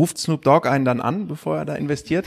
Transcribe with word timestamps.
ruft 0.00 0.16
Snoop 0.16 0.40
Dogg 0.40 0.66
einen 0.66 0.86
dann 0.86 1.02
an, 1.02 1.28
bevor 1.28 1.58
er 1.58 1.64
da 1.66 1.74
investiert? 1.74 2.26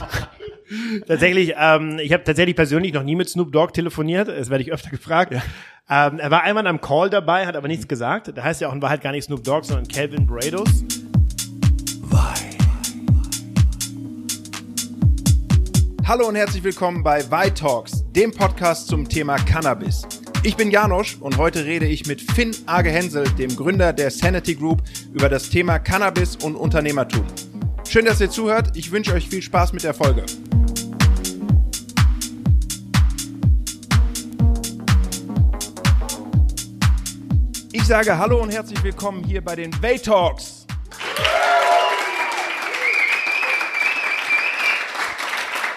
tatsächlich, 1.08 1.54
ähm, 1.58 1.98
ich 1.98 2.12
habe 2.12 2.22
tatsächlich 2.22 2.54
persönlich 2.54 2.92
noch 2.92 3.02
nie 3.02 3.16
mit 3.16 3.28
Snoop 3.28 3.50
Dogg 3.50 3.72
telefoniert. 3.72 4.28
Das 4.28 4.48
werde 4.48 4.62
ich 4.62 4.72
öfter 4.72 4.90
gefragt. 4.90 5.32
Ja. 5.32 5.42
Ähm, 5.90 6.20
er 6.20 6.30
war 6.30 6.44
einmal 6.44 6.64
am 6.68 6.80
Call 6.80 7.10
dabei, 7.10 7.46
hat 7.46 7.56
aber 7.56 7.66
nichts 7.66 7.88
gesagt. 7.88 8.30
Da 8.32 8.44
heißt 8.44 8.60
ja 8.60 8.68
auch 8.68 8.72
in 8.72 8.80
Wahrheit 8.80 9.02
gar 9.02 9.10
nicht 9.10 9.24
Snoop 9.24 9.42
Dogg, 9.42 9.66
sondern 9.66 9.88
Calvin 9.88 10.24
Brados. 10.24 10.84
Hallo 16.06 16.28
und 16.28 16.36
herzlich 16.36 16.62
willkommen 16.62 17.02
bei 17.02 17.24
Vi 17.28 17.50
Talks, 17.50 18.04
dem 18.12 18.30
Podcast 18.30 18.86
zum 18.86 19.08
Thema 19.08 19.36
Cannabis. 19.36 20.06
Ich 20.44 20.56
bin 20.56 20.70
Janosch 20.70 21.16
und 21.18 21.38
heute 21.38 21.64
rede 21.64 21.86
ich 21.86 22.06
mit 22.06 22.20
Finn 22.20 22.54
Age 22.66 22.88
Hensel, 22.88 23.24
dem 23.36 23.56
Gründer 23.56 23.92
der 23.92 24.10
Sanity 24.10 24.54
Group, 24.54 24.82
über 25.12 25.28
das 25.28 25.48
Thema 25.48 25.78
Cannabis 25.78 26.36
und 26.36 26.54
Unternehmertum. 26.54 27.24
Schön, 27.94 28.06
dass 28.06 28.20
ihr 28.20 28.28
zuhört. 28.28 28.76
Ich 28.76 28.90
wünsche 28.90 29.12
euch 29.12 29.28
viel 29.28 29.40
Spaß 29.40 29.72
mit 29.72 29.84
der 29.84 29.94
Folge. 29.94 30.26
Ich 37.70 37.84
sage 37.84 38.18
Hallo 38.18 38.42
und 38.42 38.50
herzlich 38.50 38.82
willkommen 38.82 39.22
hier 39.22 39.44
bei 39.44 39.54
den 39.54 39.72
Way 39.80 40.00
Talks. 40.00 40.66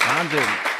Wahnsinn. 0.07 0.76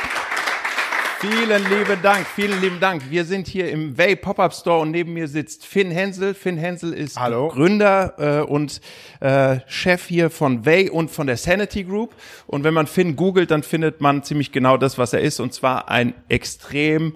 Vielen 1.19 1.63
lieben 1.67 1.99
Dank, 2.03 2.27
vielen 2.27 2.61
lieben 2.61 2.79
Dank. 2.79 3.09
Wir 3.09 3.25
sind 3.25 3.47
hier 3.47 3.71
im 3.71 3.97
Way 3.97 4.17
Pop-Up 4.17 4.53
Store 4.53 4.81
und 4.81 4.91
neben 4.91 5.13
mir 5.13 5.27
sitzt 5.27 5.65
Finn 5.65 5.89
Hensel. 5.89 6.35
Finn 6.35 6.57
Hensel 6.57 6.93
ist 6.93 7.19
Hallo. 7.19 7.47
Gründer 7.47 8.13
äh, 8.19 8.43
und 8.43 8.81
äh, 9.19 9.61
Chef 9.65 10.05
hier 10.05 10.29
von 10.29 10.67
Way 10.67 10.91
und 10.91 11.09
von 11.09 11.25
der 11.25 11.37
Sanity 11.37 11.85
Group. 11.85 12.13
Und 12.45 12.63
wenn 12.63 12.75
man 12.75 12.85
Finn 12.85 13.15
googelt, 13.15 13.49
dann 13.49 13.63
findet 13.63 13.99
man 13.99 14.21
ziemlich 14.21 14.51
genau 14.51 14.77
das, 14.77 14.99
was 14.99 15.11
er 15.11 15.21
ist. 15.21 15.39
Und 15.39 15.55
zwar 15.55 15.89
ein 15.89 16.13
extrem 16.29 17.15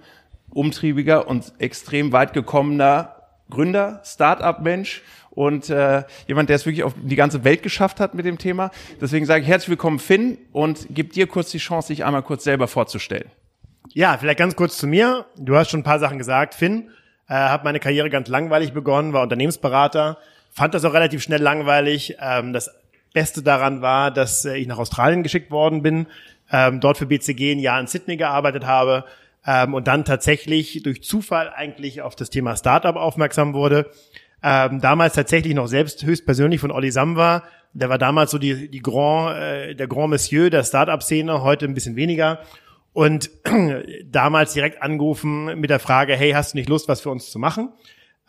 umtriebiger 0.49 1.27
und 1.27 1.53
extrem 1.59 2.11
weit 2.11 2.33
gekommener 2.33 3.17
Gründer, 3.51 4.01
Start-up-Mensch 4.03 5.03
und 5.29 5.69
äh, 5.69 6.05
jemand, 6.25 6.49
der 6.49 6.55
es 6.55 6.65
wirklich 6.65 6.83
auf 6.83 6.95
die 6.99 7.15
ganze 7.15 7.43
Welt 7.43 7.61
geschafft 7.61 7.99
hat 7.99 8.15
mit 8.15 8.25
dem 8.25 8.39
Thema. 8.39 8.71
Deswegen 8.99 9.27
sage 9.27 9.43
ich 9.43 9.47
herzlich 9.47 9.69
willkommen, 9.69 9.99
Finn, 9.99 10.39
und 10.51 10.87
gib 10.89 11.13
dir 11.13 11.27
kurz 11.27 11.51
die 11.51 11.59
Chance, 11.59 11.89
dich 11.89 12.03
einmal 12.03 12.23
kurz 12.23 12.43
selber 12.43 12.67
vorzustellen. 12.67 13.29
Ja, 13.93 14.17
vielleicht 14.17 14.39
ganz 14.39 14.55
kurz 14.55 14.77
zu 14.77 14.87
mir. 14.87 15.25
Du 15.37 15.57
hast 15.57 15.69
schon 15.69 15.81
ein 15.81 15.83
paar 15.83 15.99
Sachen 15.99 16.17
gesagt. 16.17 16.55
Finn, 16.55 16.91
äh, 17.27 17.33
habe 17.33 17.65
meine 17.65 17.79
Karriere 17.79 18.09
ganz 18.09 18.29
langweilig 18.29 18.71
begonnen, 18.71 19.11
war 19.11 19.21
Unternehmensberater, 19.21 20.17
fand 20.49 20.73
das 20.73 20.85
auch 20.85 20.93
relativ 20.93 21.21
schnell 21.21 21.41
langweilig. 21.41 22.15
Ähm, 22.21 22.53
das 22.53 22.71
Beste 23.13 23.43
daran 23.43 23.81
war, 23.81 24.09
dass 24.09 24.45
äh, 24.45 24.55
ich 24.55 24.67
nach 24.67 24.77
Australien 24.77 25.23
geschickt 25.23 25.51
worden 25.51 25.81
bin, 25.81 26.07
ähm, 26.53 26.79
dort 26.79 26.97
für 26.97 27.05
BCG 27.05 27.51
ein 27.51 27.59
Jahr 27.59 27.81
in 27.81 27.87
Sydney 27.87 28.15
gearbeitet 28.15 28.65
habe 28.65 29.03
ähm, 29.45 29.73
und 29.73 29.87
dann 29.87 30.05
tatsächlich 30.05 30.83
durch 30.83 31.03
Zufall 31.03 31.49
eigentlich 31.49 32.01
auf 32.01 32.15
das 32.15 32.29
Thema 32.29 32.55
Startup 32.55 32.95
aufmerksam 32.95 33.53
wurde. 33.53 33.91
Ähm, 34.41 34.79
damals 34.79 35.15
tatsächlich 35.15 35.53
noch 35.53 35.67
selbst 35.67 36.03
höchstpersönlich 36.05 36.61
von 36.61 36.71
Olli 36.71 36.91
Samwa. 36.91 37.43
Der 37.73 37.89
war 37.89 37.97
damals 37.97 38.31
so 38.31 38.37
die, 38.37 38.71
die 38.71 38.81
Grand, 38.81 39.37
äh, 39.37 39.75
der 39.75 39.87
Grand 39.87 40.11
Monsieur 40.11 40.49
der 40.49 40.63
Startup-Szene, 40.63 41.43
heute 41.43 41.65
ein 41.65 41.73
bisschen 41.73 41.97
weniger. 41.97 42.39
Und 42.93 43.29
damals 44.05 44.53
direkt 44.53 44.81
angerufen 44.81 45.59
mit 45.59 45.69
der 45.69 45.79
Frage, 45.79 46.15
hey, 46.15 46.31
hast 46.31 46.53
du 46.53 46.57
nicht 46.57 46.69
Lust, 46.69 46.87
was 46.87 47.01
für 47.01 47.09
uns 47.09 47.31
zu 47.31 47.39
machen? 47.39 47.69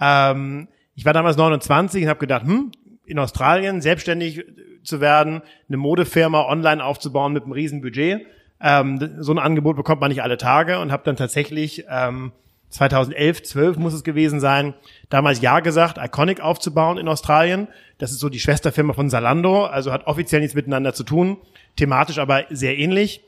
Ähm, 0.00 0.68
ich 0.94 1.04
war 1.04 1.12
damals 1.12 1.36
29 1.36 2.04
und 2.04 2.08
habe 2.08 2.20
gedacht, 2.20 2.44
hm, 2.44 2.70
in 3.04 3.18
Australien 3.18 3.80
selbstständig 3.80 4.44
zu 4.84 5.00
werden, 5.00 5.42
eine 5.68 5.76
Modefirma 5.76 6.46
online 6.48 6.84
aufzubauen 6.84 7.32
mit 7.32 7.44
einem 7.44 7.52
riesen 7.52 7.80
Budget 7.80 8.26
ähm, 8.62 9.16
so 9.18 9.32
ein 9.32 9.38
Angebot 9.38 9.76
bekommt 9.76 10.00
man 10.00 10.10
nicht 10.10 10.22
alle 10.22 10.38
Tage 10.38 10.78
und 10.78 10.92
habe 10.92 11.02
dann 11.04 11.16
tatsächlich 11.16 11.84
ähm, 11.90 12.32
2011, 12.70 13.42
12 13.42 13.76
muss 13.76 13.92
es 13.92 14.04
gewesen 14.04 14.40
sein, 14.40 14.72
damals 15.10 15.42
Ja 15.42 15.60
gesagt, 15.60 15.98
Iconic 15.98 16.40
aufzubauen 16.40 16.96
in 16.96 17.08
Australien. 17.08 17.68
Das 17.98 18.12
ist 18.12 18.20
so 18.20 18.28
die 18.28 18.38
Schwesterfirma 18.40 18.94
von 18.94 19.10
Zalando, 19.10 19.66
also 19.66 19.92
hat 19.92 20.06
offiziell 20.06 20.40
nichts 20.40 20.54
miteinander 20.54 20.94
zu 20.94 21.02
tun, 21.02 21.38
thematisch 21.76 22.18
aber 22.18 22.44
sehr 22.50 22.78
ähnlich. 22.78 23.22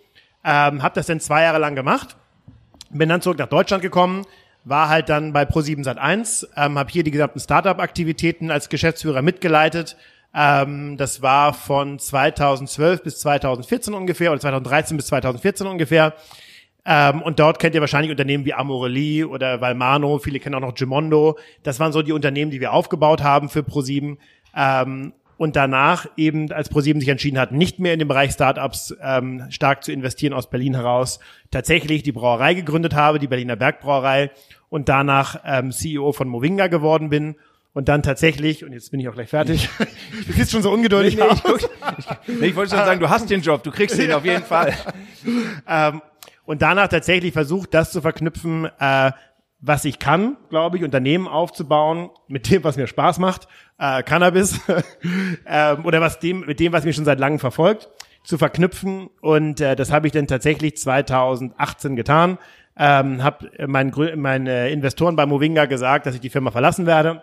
Ähm, 0.44 0.82
habe 0.82 0.94
das 0.94 1.06
dann 1.06 1.20
zwei 1.20 1.42
Jahre 1.42 1.58
lang 1.58 1.74
gemacht, 1.74 2.16
bin 2.90 3.08
dann 3.08 3.22
zurück 3.22 3.38
nach 3.38 3.48
Deutschland 3.48 3.82
gekommen, 3.82 4.26
war 4.64 4.88
halt 4.88 5.08
dann 5.08 5.32
bei 5.32 5.44
Pro7 5.44 5.84
Sat1, 5.84 6.46
ähm, 6.56 6.78
habe 6.78 6.90
hier 6.90 7.02
die 7.02 7.10
gesamten 7.10 7.40
Startup-Aktivitäten 7.40 8.50
als 8.50 8.68
Geschäftsführer 8.68 9.22
mitgeleitet, 9.22 9.96
ähm, 10.34 10.96
das 10.96 11.22
war 11.22 11.54
von 11.54 11.98
2012 11.98 13.02
bis 13.02 13.20
2014 13.20 13.94
ungefähr 13.94 14.32
oder 14.32 14.40
2013 14.40 14.96
bis 14.96 15.06
2014 15.06 15.66
ungefähr. 15.66 16.14
Ähm, 16.84 17.22
und 17.22 17.38
dort 17.38 17.60
kennt 17.60 17.74
ihr 17.74 17.80
wahrscheinlich 17.80 18.10
Unternehmen 18.10 18.44
wie 18.44 18.52
Amorelie 18.52 19.24
oder 19.26 19.60
Valmano, 19.60 20.18
viele 20.18 20.40
kennen 20.40 20.56
auch 20.56 20.60
noch 20.60 20.74
Gimondo. 20.74 21.38
Das 21.62 21.80
waren 21.80 21.92
so 21.92 22.02
die 22.02 22.12
Unternehmen, 22.12 22.50
die 22.50 22.60
wir 22.60 22.72
aufgebaut 22.72 23.22
haben 23.22 23.48
für 23.48 23.62
ProSieben. 23.62 24.18
Ähm, 24.54 25.14
und 25.36 25.56
danach 25.56 26.06
eben, 26.16 26.52
als 26.52 26.68
ProSieben 26.68 27.00
sich 27.00 27.08
entschieden 27.08 27.38
hat, 27.38 27.52
nicht 27.52 27.78
mehr 27.78 27.92
in 27.92 27.98
den 27.98 28.08
Bereich 28.08 28.32
Startups 28.32 28.94
ähm, 29.02 29.44
stark 29.50 29.84
zu 29.84 29.92
investieren 29.92 30.32
aus 30.32 30.48
Berlin 30.48 30.74
heraus, 30.74 31.18
tatsächlich 31.50 32.02
die 32.02 32.12
Brauerei 32.12 32.54
gegründet 32.54 32.94
habe, 32.94 33.18
die 33.18 33.26
Berliner 33.26 33.56
Bergbrauerei, 33.56 34.30
und 34.68 34.88
danach 34.88 35.40
ähm, 35.44 35.70
CEO 35.70 36.12
von 36.12 36.28
Movinga 36.28 36.66
geworden 36.66 37.08
bin 37.08 37.36
und 37.74 37.88
dann 37.88 38.02
tatsächlich, 38.02 38.64
und 38.64 38.72
jetzt 38.72 38.90
bin 38.90 39.00
ich 39.00 39.08
auch 39.08 39.14
gleich 39.14 39.28
fertig, 39.28 39.68
du 40.26 40.32
bist 40.32 40.52
schon 40.52 40.62
so 40.62 40.70
ungeduldig. 40.70 41.16
Nee, 41.16 41.24
nee, 41.26 42.34
ich, 42.34 42.42
ich, 42.42 42.56
wollte 42.56 42.76
schon 42.76 42.84
sagen, 42.84 43.00
du 43.00 43.08
hast 43.08 43.28
den 43.28 43.42
Job, 43.42 43.62
du 43.62 43.70
kriegst 43.70 43.98
den 43.98 44.12
auf 44.12 44.24
jeden 44.24 44.44
Fall. 44.44 44.72
ähm, 45.68 46.02
und 46.44 46.62
danach 46.62 46.88
tatsächlich 46.88 47.32
versucht, 47.32 47.74
das 47.74 47.90
zu 47.90 48.00
verknüpfen, 48.00 48.68
äh, 48.78 49.12
was 49.66 49.84
ich 49.84 49.98
kann, 49.98 50.36
glaube 50.50 50.76
ich, 50.76 50.84
Unternehmen 50.84 51.26
aufzubauen 51.26 52.10
mit 52.28 52.50
dem, 52.50 52.64
was 52.64 52.76
mir 52.76 52.86
Spaß 52.86 53.18
macht, 53.18 53.48
äh, 53.78 54.02
Cannabis, 54.02 54.60
ähm, 55.46 55.84
oder 55.84 56.00
was 56.00 56.18
dem, 56.18 56.40
mit 56.40 56.60
dem, 56.60 56.72
was 56.72 56.84
mir 56.84 56.92
schon 56.92 57.04
seit 57.04 57.18
langem 57.18 57.38
verfolgt, 57.38 57.88
zu 58.24 58.36
verknüpfen. 58.36 59.08
Und 59.20 59.60
äh, 59.60 59.74
das 59.76 59.90
habe 59.90 60.06
ich 60.06 60.12
dann 60.12 60.26
tatsächlich 60.26 60.76
2018 60.76 61.96
getan. 61.96 62.38
Ähm, 62.76 63.22
habe 63.22 63.50
meinen 63.66 63.92
meine 64.20 64.70
Investoren 64.70 65.16
bei 65.16 65.26
Movinga 65.26 65.64
gesagt, 65.66 66.06
dass 66.06 66.14
ich 66.14 66.20
die 66.20 66.30
Firma 66.30 66.50
verlassen 66.50 66.86
werde 66.86 67.22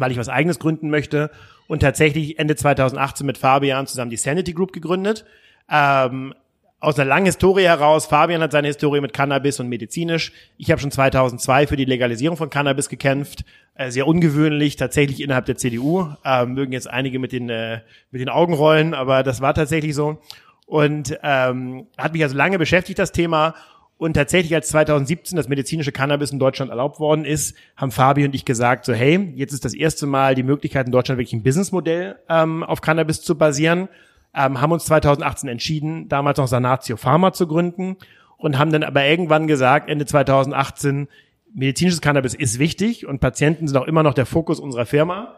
weil 0.00 0.12
ich 0.12 0.18
was 0.18 0.28
eigenes 0.28 0.58
gründen 0.58 0.90
möchte 0.90 1.30
und 1.66 1.80
tatsächlich 1.80 2.38
Ende 2.38 2.56
2018 2.56 3.26
mit 3.26 3.38
Fabian 3.38 3.86
zusammen 3.86 4.10
die 4.10 4.16
Sanity 4.16 4.52
Group 4.52 4.72
gegründet. 4.72 5.24
Ähm, 5.70 6.34
aus 6.80 6.98
einer 6.98 7.08
langen 7.08 7.26
Historie 7.26 7.64
heraus. 7.64 8.06
Fabian 8.06 8.40
hat 8.40 8.52
seine 8.52 8.68
Historie 8.68 9.00
mit 9.00 9.12
Cannabis 9.12 9.58
und 9.58 9.68
medizinisch. 9.68 10.32
Ich 10.58 10.70
habe 10.70 10.80
schon 10.80 10.90
2002 10.90 11.66
für 11.66 11.76
die 11.76 11.84
Legalisierung 11.84 12.36
von 12.36 12.50
Cannabis 12.50 12.88
gekämpft. 12.88 13.44
Äh, 13.74 13.90
sehr 13.90 14.06
ungewöhnlich, 14.06 14.76
tatsächlich 14.76 15.20
innerhalb 15.20 15.46
der 15.46 15.56
CDU. 15.56 16.06
Äh, 16.24 16.46
mögen 16.46 16.72
jetzt 16.72 16.88
einige 16.88 17.18
mit 17.18 17.32
den, 17.32 17.48
äh, 17.50 17.80
mit 18.10 18.20
den 18.20 18.28
Augen 18.28 18.54
rollen, 18.54 18.94
aber 18.94 19.22
das 19.22 19.40
war 19.40 19.54
tatsächlich 19.54 19.94
so. 19.94 20.18
Und 20.66 21.18
ähm, 21.22 21.86
hat 21.96 22.12
mich 22.12 22.22
also 22.22 22.36
lange 22.36 22.58
beschäftigt, 22.58 22.98
das 22.98 23.10
Thema. 23.10 23.54
Und 23.96 24.12
tatsächlich, 24.12 24.54
als 24.54 24.68
2017 24.68 25.36
das 25.36 25.48
medizinische 25.48 25.90
Cannabis 25.90 26.30
in 26.30 26.38
Deutschland 26.38 26.70
erlaubt 26.70 27.00
worden 27.00 27.24
ist, 27.24 27.56
haben 27.76 27.90
Fabi 27.90 28.24
und 28.24 28.34
ich 28.34 28.44
gesagt, 28.44 28.84
so 28.84 28.92
hey, 28.92 29.32
jetzt 29.34 29.52
ist 29.52 29.64
das 29.64 29.74
erste 29.74 30.06
Mal 30.06 30.36
die 30.36 30.44
Möglichkeit 30.44 30.86
in 30.86 30.92
Deutschland 30.92 31.18
wirklich 31.18 31.32
ein 31.32 31.42
Businessmodell 31.42 32.16
ähm, 32.28 32.62
auf 32.62 32.80
Cannabis 32.80 33.22
zu 33.22 33.36
basieren. 33.36 33.88
Ähm, 34.34 34.60
haben 34.60 34.72
uns 34.72 34.84
2018 34.84 35.48
entschieden, 35.48 36.08
damals 36.08 36.38
noch 36.38 36.48
Sanatio 36.48 36.96
Pharma 36.96 37.32
zu 37.32 37.46
gründen 37.46 37.96
und 38.36 38.58
haben 38.58 38.72
dann 38.72 38.82
aber 38.82 39.04
irgendwann 39.04 39.46
gesagt, 39.46 39.88
Ende 39.88 40.06
2018, 40.06 41.08
medizinisches 41.54 42.00
Cannabis 42.00 42.34
ist 42.34 42.58
wichtig 42.58 43.06
und 43.06 43.20
Patienten 43.20 43.66
sind 43.66 43.76
auch 43.76 43.86
immer 43.86 44.02
noch 44.02 44.14
der 44.14 44.26
Fokus 44.26 44.60
unserer 44.60 44.86
Firma. 44.86 45.34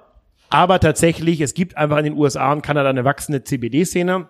Aber 0.50 0.80
tatsächlich, 0.80 1.40
es 1.40 1.54
gibt 1.54 1.76
einfach 1.76 1.98
in 1.98 2.04
den 2.04 2.16
USA 2.16 2.52
und 2.52 2.62
Kanada 2.62 2.90
eine 2.90 3.04
wachsende 3.04 3.44
CBD-Szene 3.44 4.26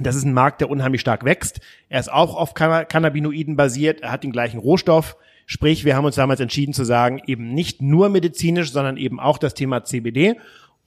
das 0.00 0.16
ist 0.16 0.24
ein 0.24 0.32
Markt, 0.32 0.60
der 0.60 0.70
unheimlich 0.70 1.00
stark 1.00 1.24
wächst. 1.24 1.60
Er 1.88 2.00
ist 2.00 2.12
auch 2.12 2.36
auf 2.36 2.54
Cannabinoiden 2.54 3.56
basiert. 3.56 4.00
Er 4.00 4.10
hat 4.10 4.24
den 4.24 4.32
gleichen 4.32 4.58
Rohstoff. 4.58 5.16
Sprich, 5.46 5.84
wir 5.84 5.96
haben 5.96 6.04
uns 6.04 6.16
damals 6.16 6.40
entschieden 6.40 6.74
zu 6.74 6.84
sagen, 6.84 7.22
eben 7.26 7.54
nicht 7.54 7.80
nur 7.80 8.08
medizinisch, 8.08 8.70
sondern 8.70 8.96
eben 8.96 9.18
auch 9.18 9.38
das 9.38 9.54
Thema 9.54 9.84
CBD. 9.84 10.36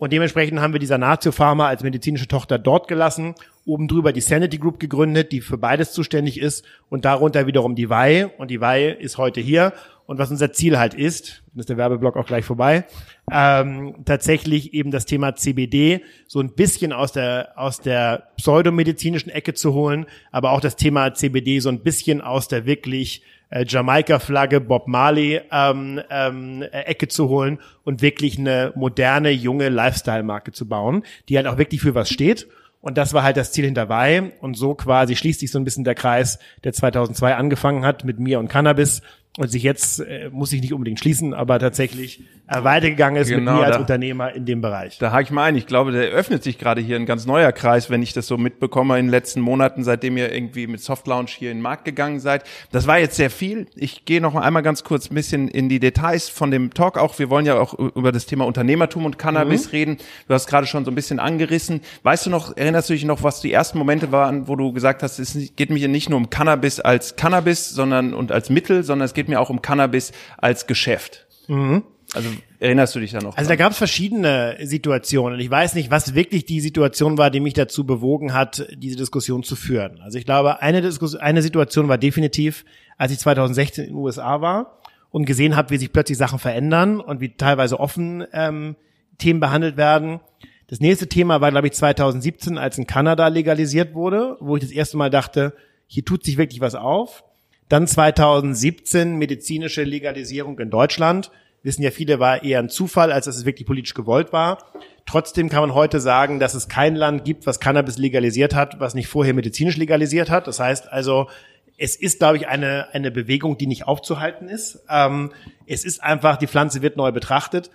Und 0.02 0.12
dementsprechend 0.12 0.60
haben 0.60 0.74
wir 0.74 0.80
die 0.80 0.88
Sanatio 0.88 1.32
Pharma 1.32 1.68
als 1.68 1.84
medizinische 1.84 2.28
Tochter 2.28 2.58
dort 2.58 2.88
gelassen, 2.88 3.36
oben 3.66 3.88
drüber 3.88 4.12
die 4.12 4.22
Sanity 4.22 4.58
Group 4.58 4.80
gegründet, 4.80 5.32
die 5.32 5.42
für 5.42 5.60
beides 5.60 5.92
zuständig 5.92 6.40
ist 6.40 6.66
und 6.90 7.06
darunter 7.06 7.46
wiederum 7.46 7.76
die 7.76 7.92
Wei. 7.92 8.26
Und 8.40 8.50
die 8.50 8.62
Wei 8.62 8.88
ist 8.88 9.20
heute 9.20 9.42
hier 9.42 9.74
und 10.08 10.18
was 10.18 10.32
unser 10.32 10.52
Ziel 10.54 10.80
halt 10.80 10.96
ist, 10.96 11.44
dann 11.54 11.60
ist 11.60 11.70
der 11.70 11.78
Werbeblock 11.78 12.18
auch 12.18 12.26
gleich 12.26 12.46
vorbei, 12.46 12.86
ähm, 13.32 13.98
tatsächlich 14.04 14.74
eben 14.74 14.90
das 14.90 15.06
Thema 15.06 15.36
CBD 15.36 16.02
so 16.26 16.40
ein 16.40 16.56
bisschen 16.56 16.94
aus 16.94 17.12
der, 17.12 17.54
aus 17.56 17.80
der 17.80 18.30
pseudomedizinischen 18.38 19.30
Ecke 19.30 19.54
zu 19.54 19.76
holen, 19.76 20.08
aber 20.32 20.54
auch 20.54 20.62
das 20.62 20.78
Thema 20.78 21.14
CBD 21.14 21.60
so 21.60 21.70
ein 21.70 21.84
bisschen 21.84 22.22
aus 22.22 22.48
der 22.48 22.66
wirklich 22.66 23.22
äh, 23.52 23.66
Jamaika-Flagge 23.68 24.60
Bob 24.60 24.88
Marley 24.88 25.42
ähm, 25.52 26.02
ähm, 26.10 26.64
Ecke 26.72 27.08
zu 27.08 27.30
holen 27.30 27.60
und 27.84 28.02
wirklich 28.02 28.40
eine 28.40 28.74
moderne, 28.76 29.30
junge 29.30 29.70
Lifestyle-Marke 29.70 30.52
zu 30.52 30.68
bauen, 30.68 31.04
die 31.30 31.38
halt 31.38 31.48
auch 31.48 31.58
wirklich 31.58 31.82
für 31.82 31.94
was 31.94 32.10
steht 32.10 32.48
Und 32.82 32.98
das 32.98 33.14
war 33.14 33.24
halt 33.24 33.38
das 33.38 33.52
Ziel 33.52 33.66
hinterbei. 33.66 34.32
Und 34.42 34.56
so 34.56 34.74
quasi 34.74 35.16
schließt 35.16 35.40
sich 35.40 35.52
so 35.52 35.60
ein 35.60 35.64
bisschen 35.64 35.84
der 35.84 35.96
Kreis, 35.96 36.40
der 36.64 36.74
2002 36.74 37.36
angefangen 37.36 37.86
hat 37.86 38.04
mit 38.04 38.20
mir 38.20 38.40
und 38.40 38.48
Cannabis 38.48 39.02
und 39.38 39.50
sich 39.50 39.64
jetzt, 39.64 40.00
äh, 40.02 40.30
muss 40.32 40.52
ich 40.52 40.62
nicht 40.62 40.74
unbedingt 40.74 41.00
schließen, 41.00 41.34
aber 41.34 41.58
tatsächlich 41.58 42.22
äh, 42.52 42.64
weitergegangen 42.66 43.22
ist 43.22 43.30
genau, 43.30 43.54
mit 43.54 43.62
mir 43.62 43.66
als 43.66 43.76
da, 43.78 43.82
Unternehmer 43.82 44.34
in 44.34 44.46
dem 44.46 44.60
Bereich. 44.60 44.98
Da 44.98 45.12
hake 45.14 45.24
ich 45.24 45.32
mal 45.32 45.46
ein. 45.46 45.56
Ich 45.56 45.68
glaube, 45.68 45.94
der 45.94 46.10
öffnet 46.10 46.44
sich 46.44 46.58
gerade 46.58 46.82
hier 46.82 46.98
ein 46.98 47.06
ganz 47.06 47.26
neuer 47.26 47.54
Kreis, 47.54 47.90
wenn 47.90 48.02
ich 48.02 48.12
das 48.12 48.28
so 48.28 48.38
mitbekomme 48.38 49.00
in 49.00 49.06
den 49.06 49.12
letzten 49.12 49.40
Monaten, 49.40 49.86
seitdem 49.86 50.18
ihr 50.18 50.34
irgendwie 50.34 50.68
mit 50.68 50.82
Soft 50.82 51.08
Lounge 51.08 51.30
hier 51.30 51.52
in 51.52 51.60
den 51.60 51.64
Markt 51.64 51.86
gegangen 51.86 52.20
seid. 52.20 52.44
Das 52.74 52.88
war 52.88 53.00
jetzt 53.00 53.16
sehr 53.16 53.30
viel. 53.30 53.68
Ich 53.76 54.04
gehe 54.04 54.20
noch 54.20 54.36
einmal 54.36 54.64
ganz 54.64 54.84
kurz 54.84 55.10
ein 55.10 55.16
bisschen 55.16 55.48
in 55.48 55.70
die 55.70 55.80
Details 55.80 56.28
von 56.28 56.52
dem 56.52 56.74
Talk 56.74 56.98
auch. 56.98 57.18
Wir 57.18 57.30
wollen 57.30 57.46
ja 57.46 57.58
auch 57.58 57.74
über 57.74 58.12
das 58.12 58.26
Thema 58.26 58.46
Unternehmertum 58.46 59.06
und 59.06 59.18
Cannabis 59.18 59.68
mhm. 59.68 59.72
reden. 59.72 59.98
Du 60.28 60.34
hast 60.34 60.48
gerade 60.48 60.68
schon 60.68 60.84
so 60.84 60.92
ein 60.92 60.96
bisschen 60.96 61.22
angerissen. 61.22 61.80
Weißt 62.04 62.26
du 62.26 62.30
noch, 62.30 62.58
erinnerst 62.58 62.90
du 62.90 62.94
dich 62.94 63.06
noch, 63.06 63.24
was 63.24 63.40
die 63.40 63.54
ersten 63.54 63.78
Momente 63.78 64.12
waren, 64.12 64.50
wo 64.50 64.58
du 64.58 64.74
gesagt 64.74 65.04
hast, 65.04 65.20
es 65.20 65.38
geht 65.56 65.70
mir 65.70 65.78
hier 65.78 65.88
nicht 65.88 66.10
nur 66.10 66.18
um 66.18 66.30
Cannabis 66.30 66.82
als 66.82 67.16
Cannabis, 67.16 67.70
sondern 67.70 68.14
und 68.14 68.34
als 68.34 68.50
Mittel, 68.50 68.84
sondern 68.84 69.06
es 69.06 69.14
geht 69.14 69.21
mir 69.28 69.40
auch 69.40 69.50
um 69.50 69.62
Cannabis 69.62 70.12
als 70.38 70.68
Geschäft? 70.68 71.28
Mhm. 71.48 71.84
Also 72.14 72.30
erinnerst 72.60 72.94
du 72.94 73.00
dich 73.00 73.12
da 73.12 73.20
noch? 73.20 73.38
Also 73.38 73.48
da 73.48 73.56
gab 73.56 73.72
es 73.72 73.78
verschiedene 73.78 74.58
Situationen. 74.62 75.40
Ich 75.40 75.50
weiß 75.50 75.76
nicht, 75.76 75.92
was 75.92 76.14
wirklich 76.14 76.46
die 76.46 76.60
Situation 76.60 77.18
war, 77.18 77.30
die 77.30 77.40
mich 77.40 77.54
dazu 77.54 77.86
bewogen 77.86 78.34
hat, 78.34 78.68
diese 78.76 78.98
Diskussion 78.98 79.44
zu 79.44 79.56
führen. 79.56 80.02
Also 80.02 80.18
ich 80.18 80.26
glaube, 80.26 80.62
eine, 80.62 80.82
Diskus 80.82 81.16
eine 81.16 81.42
Situation 81.42 81.88
war 81.88 81.98
definitiv, 81.98 82.66
als 82.98 83.14
ich 83.14 83.20
2016 83.20 83.86
in 83.86 83.90
den 83.92 83.98
USA 83.98 84.42
war 84.42 84.78
und 85.10 85.26
gesehen 85.26 85.56
habe, 85.56 85.70
wie 85.70 85.78
sich 85.78 85.94
plötzlich 85.94 86.18
Sachen 86.18 86.40
verändern 86.40 87.00
und 87.00 87.22
wie 87.22 87.30
teilweise 87.30 87.80
offen 87.80 88.26
ähm, 88.34 88.76
Themen 89.18 89.40
behandelt 89.40 89.78
werden. 89.78 90.20
Das 90.68 90.80
nächste 90.80 91.08
Thema 91.08 91.40
war, 91.42 91.52
glaube 91.52 91.68
ich, 91.68 91.74
2017, 91.74 92.58
als 92.58 92.78
in 92.78 92.88
Kanada 92.88 93.28
legalisiert 93.28 93.94
wurde, 93.94 94.38
wo 94.40 94.58
ich 94.58 94.64
das 94.64 94.72
erste 94.72 94.98
Mal 94.98 95.10
dachte, 95.10 95.54
hier 95.88 96.04
tut 96.04 96.24
sich 96.24 96.38
wirklich 96.38 96.62
was 96.62 96.76
auf. 96.76 97.24
Dann 97.72 97.88
2017 97.88 99.16
medizinische 99.16 99.84
Legalisierung 99.86 100.60
in 100.60 100.70
Deutschland 100.70 101.32
wissen 101.64 101.84
ja 101.84 101.92
viele, 101.92 102.20
war 102.20 102.44
eher 102.44 102.60
ein 102.60 102.68
Zufall, 102.68 103.14
als 103.14 103.28
dass 103.28 103.38
es 103.38 103.46
wirklich 103.46 103.66
politisch 103.66 103.94
gewollt 103.94 104.34
war. 104.34 104.58
Trotzdem 105.06 105.48
kann 105.48 105.62
man 105.62 105.74
heute 105.74 106.02
sagen, 106.02 106.42
dass 106.42 106.54
es 106.54 106.68
kein 106.68 106.98
Land 106.98 107.24
gibt, 107.24 107.48
was 107.48 107.62
Cannabis 107.62 107.98
legalisiert 107.98 108.54
hat, 108.54 108.82
was 108.82 108.94
nicht 108.94 109.08
vorher 109.08 109.34
medizinisch 109.34 109.78
legalisiert 109.78 110.30
hat. 110.30 110.48
Das 110.48 110.60
heißt 110.60 110.92
also, 110.92 111.30
es 111.78 111.96
ist, 111.96 112.20
glaube 112.20 112.36
ich, 112.36 112.50
eine, 112.50 112.88
eine 112.92 113.10
Bewegung, 113.10 113.58
die 113.58 113.68
nicht 113.68 113.88
aufzuhalten 113.88 114.50
ist. 114.50 114.84
Ähm, 114.90 115.32
es 115.66 115.86
ist 115.86 116.04
einfach, 116.04 116.36
die 116.36 116.48
Pflanze 116.48 116.82
wird 116.82 116.98
neu 116.98 117.14
betrachtet. 117.14 117.72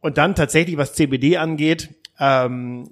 Und 0.00 0.18
dann 0.18 0.34
tatsächlich, 0.34 0.76
was 0.76 0.94
CBD 0.94 1.36
angeht, 1.36 1.90
ähm, 2.18 2.90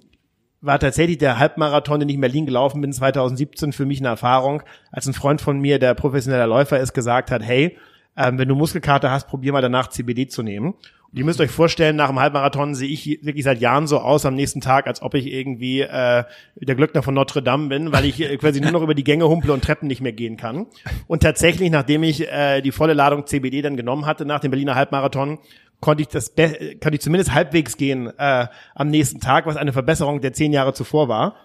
war 0.65 0.79
tatsächlich 0.79 1.19
der 1.19 1.39
Halbmarathon, 1.39 2.01
den 2.01 2.09
ich 2.09 2.15
in 2.15 2.21
Berlin 2.21 2.47
gelaufen 2.47 2.81
bin, 2.81 2.93
2017 2.93 3.73
für 3.73 3.87
mich 3.87 4.01
eine 4.01 4.09
Erfahrung, 4.09 4.63
als 4.91 5.07
ein 5.07 5.15
Freund 5.15 5.41
von 5.41 5.59
mir, 5.59 5.79
der 5.79 5.95
professioneller 5.95 6.47
Läufer 6.47 6.79
ist, 6.81 6.95
gesagt 6.95 7.31
hat, 7.31 7.43
hey, 7.43 7.77
ähm, 8.17 8.39
wenn 8.39 8.49
du 8.49 8.55
Muskelkater 8.55 9.11
hast, 9.11 9.29
probier 9.29 9.53
mal 9.53 9.63
danach 9.63 9.89
CBD 9.89 10.29
zu 10.29 10.43
nehmen. 10.43 10.75
Und 11.15 11.19
ihr 11.19 11.25
müsst 11.25 11.41
euch 11.41 11.51
vorstellen, 11.51 11.95
nach 11.95 12.09
dem 12.09 12.19
Halbmarathon 12.19 12.75
sehe 12.75 12.89
ich 12.89 13.21
wirklich 13.23 13.45
seit 13.45 13.61
Jahren 13.61 13.87
so 13.87 14.01
aus 14.01 14.27
am 14.27 14.35
nächsten 14.35 14.61
Tag, 14.61 14.89
als 14.89 15.01
ob 15.01 15.15
ich 15.15 15.33
irgendwie 15.33 15.83
äh, 15.83 16.25
der 16.57 16.75
Glöckner 16.75 17.05
von 17.05 17.15
Notre 17.15 17.41
Dame 17.41 17.69
bin, 17.69 17.93
weil 17.93 18.05
ich 18.05 18.17
quasi 18.39 18.61
nur 18.61 18.73
noch 18.73 18.83
über 18.83 18.95
die 18.95 19.05
Gänge 19.05 19.29
humple 19.29 19.53
und 19.53 19.63
Treppen 19.63 19.87
nicht 19.87 20.01
mehr 20.01 20.13
gehen 20.13 20.37
kann. 20.37 20.67
Und 21.07 21.23
tatsächlich, 21.23 21.71
nachdem 21.71 22.03
ich 22.03 22.29
äh, 22.33 22.63
die 22.63 22.73
volle 22.73 22.95
Ladung 22.95 23.27
CBD 23.27 23.63
dann 23.63 23.77
genommen 23.77 24.07
hatte 24.07 24.25
nach 24.25 24.41
dem 24.41 24.51
Berliner 24.51 24.75
Halbmarathon, 24.75 25.39
konnte 25.85 26.01
ich 26.01 26.09
das 26.09 26.35
konnte 26.35 26.95
ich 26.95 27.03
zumindest 27.03 27.35
halbwegs 27.35 27.77
gehen 27.77 28.11
äh, 28.19 28.47
am 28.75 28.89
nächsten 28.89 29.21
Tag, 29.21 29.45
was 29.45 29.59
eine 29.59 29.75
Verbesserung 29.75 30.23
der 30.23 30.33
zehn 30.33 30.51
Jahre 30.51 30.73
zuvor 30.73 31.09
war, 31.09 31.37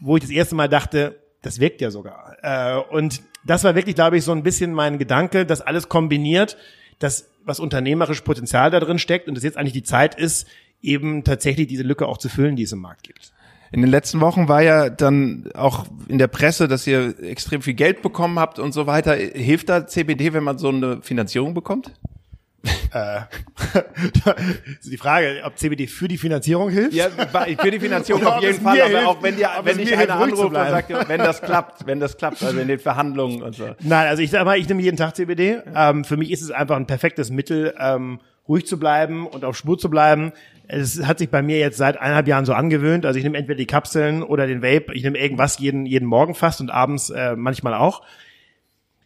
wo 0.00 0.16
ich 0.16 0.22
das 0.22 0.30
erste 0.30 0.54
Mal 0.54 0.70
dachte, 0.70 1.20
das 1.42 1.60
wirkt 1.60 1.82
ja 1.82 1.90
sogar. 1.90 2.36
Äh, 2.40 2.80
und 2.90 3.20
das 3.44 3.64
war 3.64 3.74
wirklich, 3.74 3.94
glaube 3.94 4.16
ich, 4.16 4.24
so 4.24 4.32
ein 4.32 4.42
bisschen 4.42 4.72
mein 4.72 4.96
Gedanke, 4.96 5.44
dass 5.44 5.60
alles 5.60 5.90
kombiniert, 5.90 6.56
dass 7.00 7.28
was 7.44 7.60
unternehmerisch 7.60 8.22
Potenzial 8.22 8.70
da 8.70 8.80
drin 8.80 8.98
steckt 8.98 9.28
und 9.28 9.34
dass 9.34 9.44
jetzt 9.44 9.58
eigentlich 9.58 9.74
die 9.74 9.82
Zeit 9.82 10.14
ist, 10.14 10.48
eben 10.80 11.22
tatsächlich 11.22 11.66
diese 11.66 11.82
Lücke 11.82 12.08
auch 12.08 12.16
zu 12.16 12.30
füllen, 12.30 12.56
die 12.56 12.62
es 12.62 12.72
im 12.72 12.78
Markt 12.78 13.02
gibt. 13.02 13.30
In 13.72 13.82
den 13.82 13.90
letzten 13.90 14.20
Wochen 14.20 14.48
war 14.48 14.62
ja 14.62 14.88
dann 14.88 15.50
auch 15.52 15.84
in 16.08 16.16
der 16.16 16.28
Presse, 16.28 16.66
dass 16.66 16.86
ihr 16.86 17.22
extrem 17.22 17.60
viel 17.60 17.74
Geld 17.74 18.00
bekommen 18.00 18.38
habt 18.38 18.58
und 18.58 18.72
so 18.72 18.86
weiter. 18.86 19.14
Hilft 19.14 19.68
da 19.68 19.86
CBD, 19.86 20.32
wenn 20.32 20.44
man 20.44 20.56
so 20.56 20.68
eine 20.68 21.02
Finanzierung 21.02 21.52
bekommt? 21.52 21.92
Äh, 22.92 23.20
die 24.84 24.96
Frage, 24.96 25.42
ob 25.44 25.58
CBD 25.58 25.86
für 25.86 26.08
die 26.08 26.18
Finanzierung 26.18 26.70
hilft? 26.70 26.94
Ja, 26.94 27.08
für 27.10 27.70
die 27.70 27.80
Finanzierung 27.80 28.24
auf 28.24 28.42
jeden 28.42 28.60
Fall, 28.60 28.80
aber 28.80 28.90
hilft, 28.90 29.06
auch 29.06 29.22
wenn 29.22 29.36
dir, 29.36 29.50
wenn 29.62 29.78
dich 29.78 29.96
einer 29.96 30.14
anruft 30.14 30.44
und 30.44 30.54
sagt, 30.54 31.08
wenn 31.08 31.18
das 31.18 31.42
klappt, 31.42 31.86
wenn 31.86 32.00
das 32.00 32.16
klappt, 32.16 32.42
also 32.42 32.58
in 32.58 32.68
den 32.68 32.78
Verhandlungen 32.78 33.42
und 33.42 33.54
so. 33.54 33.74
Nein, 33.80 34.08
also 34.08 34.22
ich 34.22 34.30
sag 34.30 34.44
mal, 34.44 34.58
ich 34.58 34.68
nehme 34.68 34.82
jeden 34.82 34.96
Tag 34.96 35.16
CBD. 35.16 35.58
Ähm, 35.74 36.04
für 36.04 36.16
mich 36.16 36.30
ist 36.30 36.42
es 36.42 36.50
einfach 36.50 36.76
ein 36.76 36.86
perfektes 36.86 37.30
Mittel, 37.30 37.74
ähm, 37.78 38.20
ruhig 38.48 38.66
zu 38.66 38.78
bleiben 38.78 39.26
und 39.26 39.44
auf 39.44 39.56
Spur 39.56 39.78
zu 39.78 39.90
bleiben. 39.90 40.32
Es 40.68 41.04
hat 41.04 41.18
sich 41.18 41.28
bei 41.28 41.42
mir 41.42 41.58
jetzt 41.58 41.76
seit 41.76 41.98
eineinhalb 41.98 42.28
Jahren 42.28 42.44
so 42.44 42.54
angewöhnt. 42.54 43.04
Also 43.04 43.18
ich 43.18 43.24
nehme 43.24 43.38
entweder 43.38 43.58
die 43.58 43.66
Kapseln 43.66 44.22
oder 44.22 44.46
den 44.46 44.62
Vape. 44.62 44.94
Ich 44.94 45.02
nehme 45.02 45.18
irgendwas 45.18 45.58
jeden, 45.58 45.86
jeden 45.86 46.06
Morgen 46.06 46.34
fast 46.34 46.60
und 46.60 46.70
abends 46.70 47.10
äh, 47.10 47.36
manchmal 47.36 47.74
auch. 47.74 48.02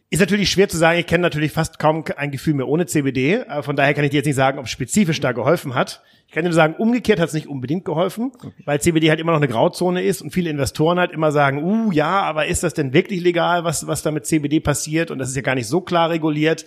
Ist 0.09 0.19
natürlich 0.19 0.49
schwer 0.49 0.69
zu 0.69 0.77
sagen, 0.77 0.99
ich 0.99 1.05
kenne 1.05 1.21
natürlich 1.21 1.51
fast 1.51 1.79
kaum 1.79 2.05
ein 2.15 2.31
Gefühl 2.31 2.53
mehr 2.53 2.67
ohne 2.67 2.85
CBD. 2.85 3.35
Äh, 3.35 3.61
von 3.61 3.75
daher 3.75 3.93
kann 3.93 4.05
ich 4.05 4.11
dir 4.11 4.17
jetzt 4.17 4.25
nicht 4.25 4.35
sagen, 4.35 4.57
ob 4.57 4.65
es 4.65 4.71
spezifisch 4.71 5.19
da 5.19 5.33
geholfen 5.33 5.75
hat. 5.75 6.01
Ich 6.27 6.33
kann 6.33 6.43
dir 6.43 6.49
nur 6.49 6.55
sagen, 6.55 6.75
umgekehrt 6.77 7.19
hat 7.19 7.27
es 7.27 7.33
nicht 7.33 7.47
unbedingt 7.47 7.83
geholfen, 7.83 8.31
okay. 8.35 8.51
weil 8.65 8.81
CBD 8.81 9.09
halt 9.09 9.19
immer 9.19 9.31
noch 9.31 9.39
eine 9.39 9.47
Grauzone 9.47 10.03
ist 10.03 10.21
und 10.21 10.31
viele 10.31 10.49
Investoren 10.49 10.99
halt 10.99 11.11
immer 11.11 11.31
sagen, 11.31 11.63
uh 11.63 11.91
ja, 11.91 12.21
aber 12.21 12.47
ist 12.47 12.63
das 12.63 12.73
denn 12.73 12.93
wirklich 12.93 13.21
legal, 13.21 13.63
was, 13.63 13.87
was 13.87 14.01
da 14.01 14.11
mit 14.11 14.25
CBD 14.25 14.59
passiert? 14.59 15.11
Und 15.11 15.19
das 15.19 15.29
ist 15.29 15.35
ja 15.35 15.41
gar 15.41 15.55
nicht 15.55 15.67
so 15.67 15.81
klar 15.81 16.09
reguliert. 16.09 16.65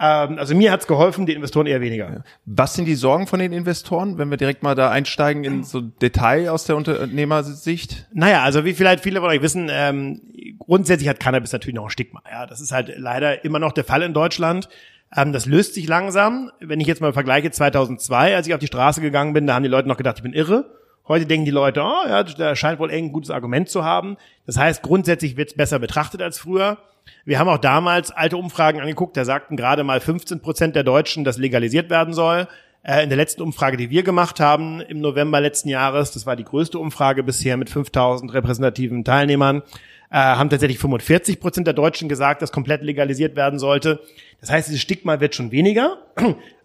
Ähm, 0.00 0.38
also 0.38 0.54
mir 0.54 0.72
hat's 0.72 0.86
geholfen, 0.86 1.26
die 1.26 1.34
Investoren 1.34 1.66
eher 1.66 1.82
weniger. 1.82 2.24
Was 2.46 2.74
sind 2.74 2.86
die 2.86 2.94
Sorgen 2.94 3.26
von 3.26 3.38
den 3.38 3.52
Investoren, 3.52 4.16
wenn 4.16 4.30
wir 4.30 4.38
direkt 4.38 4.62
mal 4.62 4.74
da 4.74 4.90
einsteigen 4.90 5.44
in 5.44 5.62
so 5.62 5.82
Detail 5.82 6.48
aus 6.48 6.64
der 6.64 6.76
Unternehmersicht? 6.76 8.08
Naja, 8.14 8.42
also 8.42 8.64
wie 8.64 8.72
vielleicht 8.72 9.02
viele 9.02 9.20
von 9.20 9.28
euch 9.28 9.42
wissen, 9.42 9.68
ähm, 9.70 10.22
grundsätzlich 10.58 11.08
hat 11.08 11.20
Cannabis 11.20 11.52
natürlich 11.52 11.74
noch 11.74 11.84
ein 11.84 11.90
Stigma. 11.90 12.22
Ja, 12.30 12.46
das 12.46 12.62
ist 12.62 12.72
halt 12.72 12.94
leider 12.96 13.44
immer 13.44 13.58
noch 13.58 13.72
der 13.72 13.84
Fall 13.84 14.02
in 14.02 14.14
Deutschland. 14.14 14.70
Ähm, 15.14 15.34
das 15.34 15.44
löst 15.44 15.74
sich 15.74 15.86
langsam. 15.86 16.50
Wenn 16.60 16.80
ich 16.80 16.86
jetzt 16.86 17.02
mal 17.02 17.12
vergleiche 17.12 17.50
2002, 17.50 18.34
als 18.34 18.46
ich 18.46 18.54
auf 18.54 18.60
die 18.60 18.68
Straße 18.68 19.02
gegangen 19.02 19.34
bin, 19.34 19.46
da 19.46 19.54
haben 19.54 19.64
die 19.64 19.68
Leute 19.68 19.88
noch 19.88 19.98
gedacht, 19.98 20.16
ich 20.16 20.22
bin 20.22 20.32
irre. 20.32 20.79
Heute 21.10 21.26
denken 21.26 21.44
die 21.44 21.50
Leute, 21.50 21.82
oh 21.82 22.08
ja, 22.08 22.22
da 22.22 22.54
scheint 22.54 22.78
wohl 22.78 22.88
ein 22.88 23.10
gutes 23.10 23.32
Argument 23.32 23.68
zu 23.68 23.82
haben. 23.82 24.16
Das 24.46 24.56
heißt, 24.56 24.80
grundsätzlich 24.80 25.36
wird 25.36 25.48
es 25.48 25.56
besser 25.56 25.80
betrachtet 25.80 26.22
als 26.22 26.38
früher. 26.38 26.78
Wir 27.24 27.40
haben 27.40 27.48
auch 27.48 27.58
damals 27.58 28.12
alte 28.12 28.36
Umfragen 28.36 28.80
angeguckt, 28.80 29.16
da 29.16 29.24
sagten 29.24 29.56
gerade 29.56 29.82
mal 29.82 29.98
15 29.98 30.40
Prozent 30.40 30.76
der 30.76 30.84
Deutschen, 30.84 31.24
dass 31.24 31.36
legalisiert 31.36 31.90
werden 31.90 32.14
soll. 32.14 32.46
Äh, 32.84 33.02
in 33.02 33.08
der 33.08 33.16
letzten 33.16 33.42
Umfrage, 33.42 33.76
die 33.76 33.90
wir 33.90 34.04
gemacht 34.04 34.38
haben 34.38 34.80
im 34.82 35.00
November 35.00 35.40
letzten 35.40 35.68
Jahres, 35.68 36.12
das 36.12 36.26
war 36.26 36.36
die 36.36 36.44
größte 36.44 36.78
Umfrage 36.78 37.24
bisher 37.24 37.56
mit 37.56 37.70
5000 37.70 38.32
repräsentativen 38.32 39.02
Teilnehmern, 39.02 39.64
äh, 40.12 40.16
haben 40.16 40.48
tatsächlich 40.48 40.78
45 40.78 41.40
Prozent 41.40 41.66
der 41.66 41.74
Deutschen 41.74 42.08
gesagt, 42.08 42.40
dass 42.40 42.52
komplett 42.52 42.82
legalisiert 42.82 43.34
werden 43.34 43.58
sollte. 43.58 43.98
Das 44.40 44.52
heißt, 44.52 44.68
dieses 44.68 44.80
Stigma 44.80 45.18
wird 45.18 45.34
schon 45.34 45.50
weniger. 45.50 45.98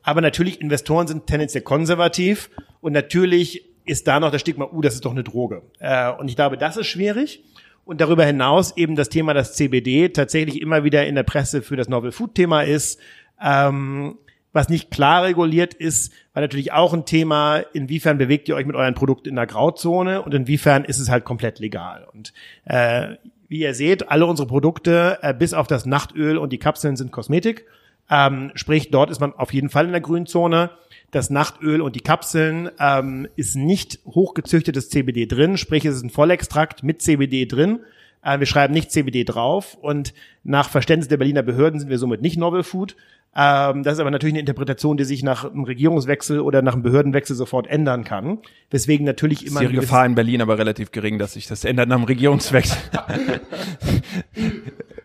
Aber 0.04 0.22
natürlich, 0.22 0.62
Investoren 0.62 1.08
sind 1.08 1.26
tendenziell 1.26 1.64
konservativ 1.64 2.52
und 2.82 2.94
natürlich 2.94 3.75
ist 3.86 4.08
da 4.08 4.20
noch 4.20 4.32
das 4.32 4.42
Stigma, 4.42 4.66
uh, 4.72 4.82
das 4.82 4.96
ist 4.96 5.06
doch 5.06 5.12
eine 5.12 5.24
Droge. 5.24 5.62
Äh, 5.80 6.12
und 6.12 6.28
ich 6.28 6.36
glaube, 6.36 6.58
das 6.58 6.78
ist 6.78 6.88
schwierig. 6.88 7.44
Und 7.86 8.02
darüber 8.02 8.26
hinaus 8.26 8.76
eben 8.78 8.96
das 8.96 9.10
Thema, 9.10 9.34
dass 9.34 9.54
CBD 9.54 10.10
tatsächlich 10.10 10.60
immer 10.60 10.84
wieder 10.84 11.06
in 11.06 11.16
der 11.16 11.24
Presse 11.24 11.62
für 11.62 11.76
das 11.76 11.88
Novel 11.88 12.12
Food 12.12 12.34
Thema 12.34 12.62
ist, 12.62 13.00
ähm, 13.40 14.18
was 14.54 14.70
nicht 14.70 14.90
klar 14.90 15.24
reguliert 15.24 15.74
ist, 15.74 16.14
war 16.34 16.42
natürlich 16.42 16.72
auch 16.72 16.94
ein 16.94 17.06
Thema, 17.06 17.58
inwiefern 17.74 18.18
bewegt 18.18 18.48
ihr 18.48 18.56
euch 18.56 18.66
mit 18.66 18.76
euren 18.76 18.94
Produkten 18.94 19.28
in 19.28 19.36
der 19.36 19.48
Grauzone 19.48 20.22
und 20.22 20.34
inwiefern 20.34 20.86
ist 20.86 20.98
es 21.00 21.10
halt 21.10 21.26
komplett 21.26 21.60
legal. 21.60 22.08
Und 22.14 22.34
äh, 22.64 23.18
wie 23.50 23.60
ihr 23.60 23.74
seht, 23.74 24.10
alle 24.10 24.26
unsere 24.26 24.48
Produkte, 24.48 25.20
äh, 25.22 25.34
bis 25.34 25.54
auf 25.54 25.68
das 25.68 25.86
Nachtöl 25.86 26.38
und 26.38 26.54
die 26.54 26.58
Kapseln 26.58 26.96
sind 26.96 27.12
Kosmetik. 27.12 27.66
Ähm, 28.10 28.52
sprich, 28.56 28.92
dort 28.92 29.10
ist 29.10 29.20
man 29.20 29.34
auf 29.34 29.54
jeden 29.54 29.70
Fall 29.70 29.86
in 29.86 29.92
der 29.92 30.02
Grünzone 30.02 30.70
das 31.12 31.30
Nachtöl 31.30 31.82
und 31.82 31.96
die 31.96 32.02
Kapseln 32.02 32.70
ähm, 32.80 33.28
ist 33.36 33.56
nicht 33.56 34.00
hochgezüchtetes 34.06 34.90
CBD 34.90 35.26
drin, 35.26 35.58
sprich 35.58 35.86
es 35.86 35.96
ist 35.96 36.04
ein 36.04 36.10
Vollextrakt 36.10 36.84
mit 36.84 37.02
CBD 37.02 37.46
drin. 37.46 37.80
Äh, 38.24 38.40
wir 38.40 38.48
schreiben 38.48 38.74
nicht 38.74 38.92
CBD 38.92 39.24
drauf 39.24 39.78
und 39.82 40.14
nach 40.44 40.70
Verständnis 40.70 41.08
der 41.08 41.18
Berliner 41.18 41.44
Behörden 41.44 41.80
sind 41.80 41.90
wir 41.90 42.00
somit 42.00 42.22
nicht 42.22 42.38
Novel 42.38 42.64
Food. 42.64 42.96
Ähm, 43.38 43.84
das 43.84 43.96
ist 43.96 44.00
aber 44.00 44.12
natürlich 44.12 44.34
eine 44.34 44.40
Interpretation, 44.40 44.96
die 44.96 45.04
sich 45.04 45.22
nach 45.22 45.44
einem 45.44 45.66
Regierungswechsel 45.66 46.40
oder 46.40 46.62
nach 46.62 46.74
einem 46.74 46.84
Behördenwechsel 46.84 47.36
sofort 47.36 47.68
ändern 47.68 48.06
kann. 48.06 48.40
Deswegen 48.72 49.04
natürlich 49.04 49.46
immer. 49.46 49.62
Ist 49.62 49.72
die 49.72 49.76
Gefahr 49.76 50.06
in 50.06 50.16
Berlin 50.16 50.42
aber 50.42 50.58
relativ 50.58 50.92
gering, 50.92 51.20
dass 51.20 51.34
sich 51.34 51.46
das 51.46 51.66
ändert 51.66 51.90
nach 51.90 51.98
einem 51.98 52.06
Regierungswechsel. 52.06 52.78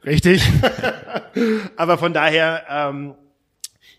Richtig. 0.04 0.48
aber 1.76 1.98
von 1.98 2.12
daher 2.12 2.62
ähm, 2.70 3.14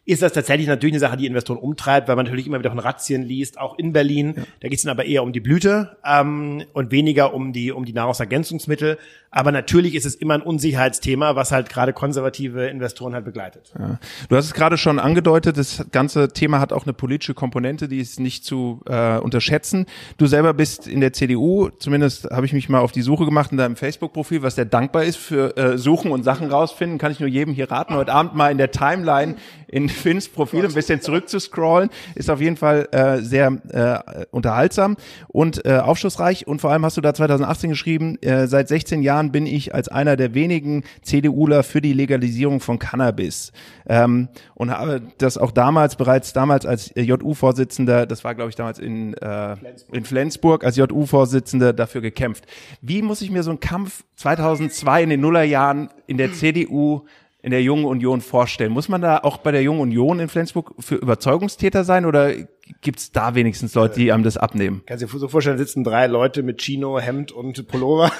ist 0.03 0.23
das 0.23 0.33
tatsächlich 0.33 0.67
natürlich 0.67 0.93
eine 0.93 0.99
Sache, 0.99 1.15
die 1.15 1.27
Investoren 1.27 1.59
umtreibt, 1.59 2.07
weil 2.07 2.15
man 2.15 2.25
natürlich 2.25 2.47
immer 2.47 2.57
wieder 2.57 2.71
von 2.71 2.79
Razzien 2.79 3.21
liest, 3.21 3.59
auch 3.59 3.77
in 3.77 3.93
Berlin. 3.93 4.33
Ja. 4.35 4.43
Da 4.61 4.67
geht 4.67 4.79
es 4.79 4.83
dann 4.83 4.91
aber 4.91 5.05
eher 5.05 5.21
um 5.21 5.31
die 5.31 5.39
Blüte 5.39 5.97
ähm, 6.03 6.63
und 6.73 6.91
weniger 6.91 7.33
um 7.35 7.53
die 7.53 7.71
um 7.71 7.85
die 7.85 7.93
Nahrungsergänzungsmittel. 7.93 8.97
Aber 9.29 9.51
natürlich 9.51 9.95
ist 9.95 10.05
es 10.05 10.15
immer 10.15 10.33
ein 10.33 10.41
Unsicherheitsthema, 10.41 11.35
was 11.35 11.51
halt 11.51 11.69
gerade 11.69 11.93
konservative 11.93 12.67
Investoren 12.67 13.13
halt 13.13 13.23
begleitet. 13.23 13.71
Ja. 13.79 13.99
Du 14.27 14.35
hast 14.35 14.45
es 14.45 14.53
gerade 14.53 14.77
schon 14.77 14.99
angedeutet, 14.99 15.57
das 15.57 15.85
ganze 15.91 16.29
Thema 16.29 16.59
hat 16.59 16.73
auch 16.73 16.85
eine 16.85 16.93
politische 16.93 17.33
Komponente, 17.33 17.87
die 17.87 17.99
ist 17.99 18.19
nicht 18.19 18.43
zu 18.43 18.81
äh, 18.87 19.17
unterschätzen. 19.19 19.85
Du 20.17 20.25
selber 20.25 20.53
bist 20.53 20.87
in 20.87 20.99
der 20.99 21.13
CDU, 21.13 21.69
zumindest 21.79 22.25
habe 22.25 22.45
ich 22.45 22.53
mich 22.53 22.67
mal 22.67 22.79
auf 22.79 22.91
die 22.91 23.03
Suche 23.03 23.23
gemacht 23.23 23.51
in 23.51 23.57
deinem 23.57 23.77
Facebook-Profil, 23.77 24.41
was 24.41 24.55
sehr 24.55 24.65
dankbar 24.65 25.03
ist 25.03 25.17
für 25.17 25.55
äh, 25.55 25.77
Suchen 25.77 26.11
und 26.11 26.23
Sachen 26.23 26.49
rausfinden, 26.49 26.97
kann 26.97 27.11
ich 27.11 27.19
nur 27.19 27.29
jedem 27.29 27.53
hier 27.53 27.71
raten, 27.71 27.93
heute 27.93 28.11
Abend 28.11 28.35
mal 28.35 28.51
in 28.51 28.57
der 28.57 28.71
Timeline 28.71 29.35
in 29.67 29.90
Finns 29.91 30.29
Profil 30.29 30.65
ein 30.65 30.73
bisschen 30.73 31.01
zurück 31.01 31.29
zu 31.29 31.39
scrollen. 31.39 31.89
Ist 32.15 32.29
auf 32.29 32.41
jeden 32.41 32.57
Fall 32.57 32.87
äh, 32.91 33.19
sehr 33.19 33.57
äh, 33.69 34.25
unterhaltsam 34.31 34.97
und 35.27 35.65
äh, 35.65 35.77
aufschlussreich. 35.77 36.47
Und 36.47 36.61
vor 36.61 36.71
allem 36.71 36.85
hast 36.85 36.97
du 36.97 37.01
da 37.01 37.13
2018 37.13 37.69
geschrieben, 37.69 38.17
äh, 38.21 38.47
seit 38.47 38.67
16 38.67 39.01
Jahren 39.01 39.31
bin 39.31 39.45
ich 39.45 39.73
als 39.73 39.87
einer 39.87 40.15
der 40.15 40.33
wenigen 40.33 40.83
CDUler 41.01 41.63
für 41.63 41.81
die 41.81 41.93
Legalisierung 41.93 42.59
von 42.59 42.79
Cannabis. 42.79 43.51
Ähm, 43.87 44.29
und 44.55 44.71
habe 44.71 45.01
das 45.17 45.37
auch 45.37 45.51
damals, 45.51 45.95
bereits 45.95 46.33
damals 46.33 46.65
als 46.65 46.91
JU-Vorsitzender, 46.95 48.05
das 48.05 48.23
war 48.23 48.35
glaube 48.35 48.49
ich 48.49 48.55
damals 48.55 48.79
in, 48.79 49.13
äh, 49.15 49.55
Flensburg. 49.55 49.95
in 49.95 50.05
Flensburg, 50.05 50.63
als 50.63 50.75
JU-Vorsitzender 50.77 51.73
dafür 51.73 52.01
gekämpft. 52.01 52.45
Wie 52.81 53.01
muss 53.01 53.21
ich 53.21 53.31
mir 53.31 53.43
so 53.43 53.51
einen 53.51 53.59
Kampf 53.59 54.03
2002 54.15 55.03
in 55.03 55.09
den 55.09 55.21
Nullerjahren 55.21 55.89
in 56.07 56.17
der 56.17 56.33
CDU 56.33 57.05
in 57.43 57.51
der 57.51 57.61
Jungen 57.61 57.85
Union 57.85 58.21
vorstellen? 58.21 58.71
Muss 58.71 58.89
man 58.89 59.01
da 59.01 59.17
auch 59.19 59.37
bei 59.37 59.51
der 59.51 59.63
Jungen 59.63 59.81
Union 59.81 60.19
in 60.19 60.29
Flensburg 60.29 60.73
für 60.79 60.95
Überzeugungstäter 60.95 61.83
sein 61.83 62.05
oder 62.05 62.33
gibt's 62.81 63.11
da 63.11 63.35
wenigstens 63.35 63.73
Leute, 63.73 63.99
die 63.99 64.11
einem 64.11 64.23
das 64.23 64.37
abnehmen? 64.37 64.83
Kannst 64.85 65.03
du 65.03 65.07
dir 65.07 65.19
so 65.19 65.27
vorstellen, 65.27 65.57
sitzen 65.57 65.83
drei 65.83 66.07
Leute 66.07 66.43
mit 66.43 66.61
Chino, 66.61 66.99
Hemd 66.99 67.31
und 67.31 67.67
Pullover? 67.67 68.11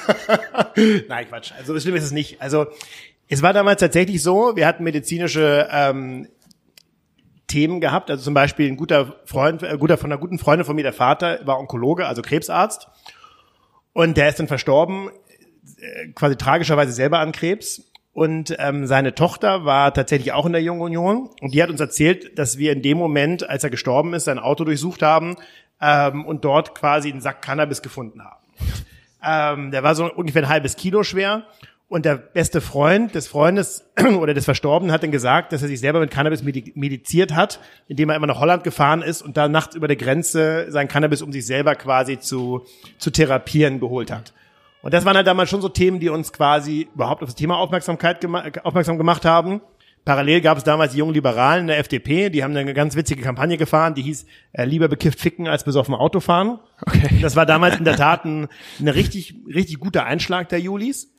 Nein, 1.08 1.28
Quatsch. 1.28 1.52
Also 1.58 1.74
so 1.74 1.80
schlimm 1.80 1.96
ist 1.96 2.04
es 2.04 2.12
nicht. 2.12 2.42
Also 2.42 2.68
es 3.28 3.42
war 3.42 3.54
damals 3.54 3.80
tatsächlich 3.80 4.22
so, 4.22 4.56
wir 4.56 4.68
hatten 4.68 4.84
medizinische 4.84 5.68
ähm, 5.72 6.28
Themen 7.48 7.82
gehabt. 7.82 8.10
Also 8.10 8.24
zum 8.24 8.34
Beispiel 8.34 8.68
ein 8.68 8.78
guter 8.78 9.16
Freund, 9.26 9.62
äh, 9.62 9.78
guter 9.78 9.98
von 9.98 10.12
einer 10.12 10.20
guten 10.20 10.40
Freundin 10.40 10.66
von 10.66 10.76
mir, 10.76 10.84
der 10.84 10.94
Vater 10.94 11.40
war 11.46 11.60
Onkologe, 11.60 12.08
also 12.08 12.22
Krebsarzt. 12.22 12.88
Und 13.94 14.18
der 14.18 14.30
ist 14.30 14.40
dann 14.40 14.48
verstorben, 14.48 15.10
äh, 15.78 16.08
quasi 16.14 16.36
tragischerweise 16.38 16.94
selber 16.94 17.20
an 17.20 17.32
Krebs. 17.32 17.91
Und 18.14 18.56
ähm, 18.60 18.88
seine 18.88 19.16
Tochter 19.16 19.64
war 19.64 19.94
tatsächlich 19.94 20.34
auch 20.34 20.46
in 20.46 20.52
der 20.52 20.62
Jungen 20.62 20.82
Union 20.82 21.30
und 21.40 21.54
die 21.54 21.64
hat 21.64 21.70
uns 21.70 21.80
erzählt, 21.80 22.38
dass 22.38 22.58
wir 22.58 22.74
in 22.74 22.82
dem 22.82 22.98
Moment, 22.98 23.50
als 23.50 23.64
er 23.64 23.70
gestorben 23.70 24.14
ist, 24.14 24.26
sein 24.26 24.38
Auto 24.38 24.66
durchsucht 24.66 25.02
haben 25.02 25.38
ähm, 25.80 26.26
und 26.26 26.44
dort 26.44 26.76
quasi 26.76 27.10
einen 27.10 27.22
Sack 27.22 27.42
Cannabis 27.42 27.82
gefunden 27.82 28.22
haben. 28.22 28.42
Ähm, 29.24 29.72
der 29.72 29.84
war 29.84 29.96
so 29.96 30.12
ungefähr 30.12 30.44
ein 30.44 30.50
halbes 30.50 30.76
Kilo 30.76 31.04
schwer 31.04 31.44
und 31.92 32.06
der 32.06 32.16
beste 32.16 32.62
Freund 32.62 33.16
des 33.16 33.28
Freundes 33.28 33.86
oder 34.20 34.34
des 34.34 34.46
Verstorbenen 34.46 34.94
hat 34.94 35.04
dann 35.04 35.12
gesagt, 35.12 35.52
dass 35.52 35.62
er 35.62 35.68
sich 35.68 35.82
selber 35.82 36.00
mit 36.00 36.10
Cannabis 36.10 36.42
mediziert 36.42 37.36
hat, 37.36 37.60
indem 37.90 38.10
er 38.10 38.16
immer 38.16 38.28
nach 38.28 38.40
Holland 38.40 38.64
gefahren 38.64 39.02
ist 39.02 39.22
und 39.22 39.36
da 39.36 39.48
nachts 39.50 39.76
über 39.76 39.90
der 39.90 39.98
Grenze 39.98 40.68
sein 40.70 40.88
Cannabis, 40.88 41.22
um 41.22 41.34
sich 41.34 41.46
selber 41.46 41.76
quasi 41.76 42.18
zu, 42.18 42.66
zu 42.98 43.10
therapieren, 43.12 43.80
geholt 43.82 44.10
hat. 44.10 44.34
Und 44.82 44.94
das 44.94 45.06
waren 45.06 45.16
halt 45.16 45.28
damals 45.28 45.50
schon 45.50 45.62
so 45.62 45.70
Themen, 45.70 46.00
die 46.00 46.10
uns 46.10 46.34
quasi 46.34 46.88
überhaupt 46.94 47.22
auf 47.22 47.30
das 47.30 47.36
Thema 47.36 47.58
Aufmerksamkeit 47.58 48.22
gema 48.22 48.46
aufmerksam 48.64 48.98
gemacht 48.98 49.26
haben. 49.26 49.62
Parallel 50.04 50.42
gab 50.42 50.58
es 50.58 50.64
damals 50.64 50.94
die 50.94 50.98
jungen 50.98 51.14
Liberalen 51.14 51.62
in 51.62 51.68
der 51.68 51.78
FDP, 51.78 52.32
die 52.32 52.44
haben 52.44 52.58
eine 52.58 52.74
ganz 52.74 52.96
witzige 52.96 53.22
Kampagne 53.22 53.58
gefahren, 53.58 53.94
die 53.94 54.02
hieß 54.02 54.26
äh, 54.54 54.66
lieber 54.66 54.88
bekifft 54.88 55.20
ficken 55.20 55.48
als 55.48 55.64
besoffen 55.64 55.94
Auto 55.94 56.20
fahren. 56.20 56.60
Okay. 56.88 57.20
Das 57.22 57.36
war 57.36 57.46
damals 57.46 57.78
in 57.78 57.86
der 57.86 57.98
Tat 57.98 58.26
ein, 58.26 58.48
ein 58.80 58.88
richtig, 58.88 59.36
richtig 59.48 59.80
guter 59.80 60.06
Einschlag 60.06 60.50
der 60.50 60.60
Julis. 60.60 61.14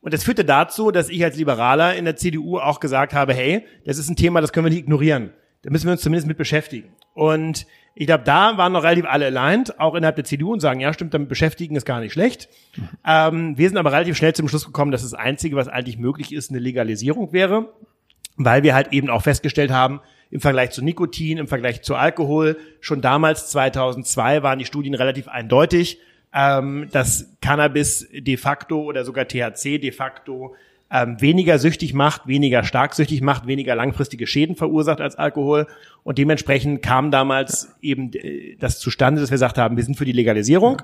Und 0.00 0.14
das 0.14 0.24
führte 0.24 0.44
dazu, 0.44 0.90
dass 0.90 1.08
ich 1.08 1.22
als 1.22 1.36
Liberaler 1.36 1.94
in 1.94 2.04
der 2.04 2.16
CDU 2.16 2.58
auch 2.58 2.80
gesagt 2.80 3.14
habe, 3.14 3.34
hey, 3.34 3.64
das 3.84 3.98
ist 3.98 4.08
ein 4.08 4.16
Thema, 4.16 4.40
das 4.40 4.52
können 4.52 4.66
wir 4.66 4.70
nicht 4.70 4.80
ignorieren. 4.80 5.30
Da 5.62 5.70
müssen 5.70 5.86
wir 5.86 5.92
uns 5.92 6.02
zumindest 6.02 6.26
mit 6.26 6.38
beschäftigen. 6.38 6.88
Und 7.14 7.66
ich 8.00 8.06
glaube, 8.06 8.22
da 8.22 8.56
waren 8.56 8.72
noch 8.72 8.84
relativ 8.84 9.06
alle 9.06 9.26
aligned, 9.26 9.80
auch 9.80 9.96
innerhalb 9.96 10.14
der 10.14 10.24
CDU 10.24 10.52
und 10.52 10.60
sagen, 10.60 10.78
ja, 10.78 10.92
stimmt, 10.92 11.14
damit 11.14 11.28
beschäftigen 11.28 11.74
ist 11.74 11.84
gar 11.84 11.98
nicht 11.98 12.12
schlecht. 12.12 12.48
Mhm. 12.76 12.88
Ähm, 13.04 13.58
wir 13.58 13.68
sind 13.68 13.76
aber 13.76 13.90
relativ 13.90 14.16
schnell 14.16 14.32
zum 14.34 14.48
Schluss 14.48 14.64
gekommen, 14.64 14.92
dass 14.92 15.02
das 15.02 15.14
Einzige, 15.14 15.56
was 15.56 15.66
eigentlich 15.66 15.98
möglich 15.98 16.32
ist, 16.32 16.50
eine 16.50 16.60
Legalisierung 16.60 17.32
wäre, 17.32 17.72
weil 18.36 18.62
wir 18.62 18.76
halt 18.76 18.92
eben 18.92 19.10
auch 19.10 19.22
festgestellt 19.22 19.72
haben, 19.72 20.00
im 20.30 20.40
Vergleich 20.40 20.70
zu 20.70 20.84
Nikotin, 20.84 21.38
im 21.38 21.48
Vergleich 21.48 21.82
zu 21.82 21.96
Alkohol, 21.96 22.56
schon 22.80 23.00
damals 23.00 23.50
2002 23.50 24.44
waren 24.44 24.60
die 24.60 24.64
Studien 24.64 24.94
relativ 24.94 25.26
eindeutig, 25.26 25.98
ähm, 26.32 26.86
dass 26.92 27.36
Cannabis 27.40 28.08
de 28.12 28.36
facto 28.36 28.80
oder 28.80 29.04
sogar 29.04 29.26
THC 29.26 29.78
de 29.78 29.90
facto 29.90 30.54
ähm, 30.90 31.20
weniger 31.20 31.58
süchtig 31.58 31.92
macht, 31.92 32.26
weniger 32.26 32.64
stark 32.64 32.94
süchtig 32.94 33.20
macht, 33.20 33.46
weniger 33.46 33.74
langfristige 33.74 34.26
Schäden 34.26 34.56
verursacht 34.56 35.00
als 35.00 35.16
Alkohol. 35.16 35.66
Und 36.02 36.18
dementsprechend 36.18 36.82
kam 36.82 37.10
damals 37.10 37.74
eben 37.82 38.12
äh, 38.14 38.56
das 38.58 38.78
zustande, 38.78 39.20
dass 39.20 39.30
wir 39.30 39.34
gesagt 39.34 39.58
haben, 39.58 39.76
wir 39.76 39.84
sind 39.84 39.96
für 39.96 40.06
die 40.06 40.12
Legalisierung. 40.12 40.80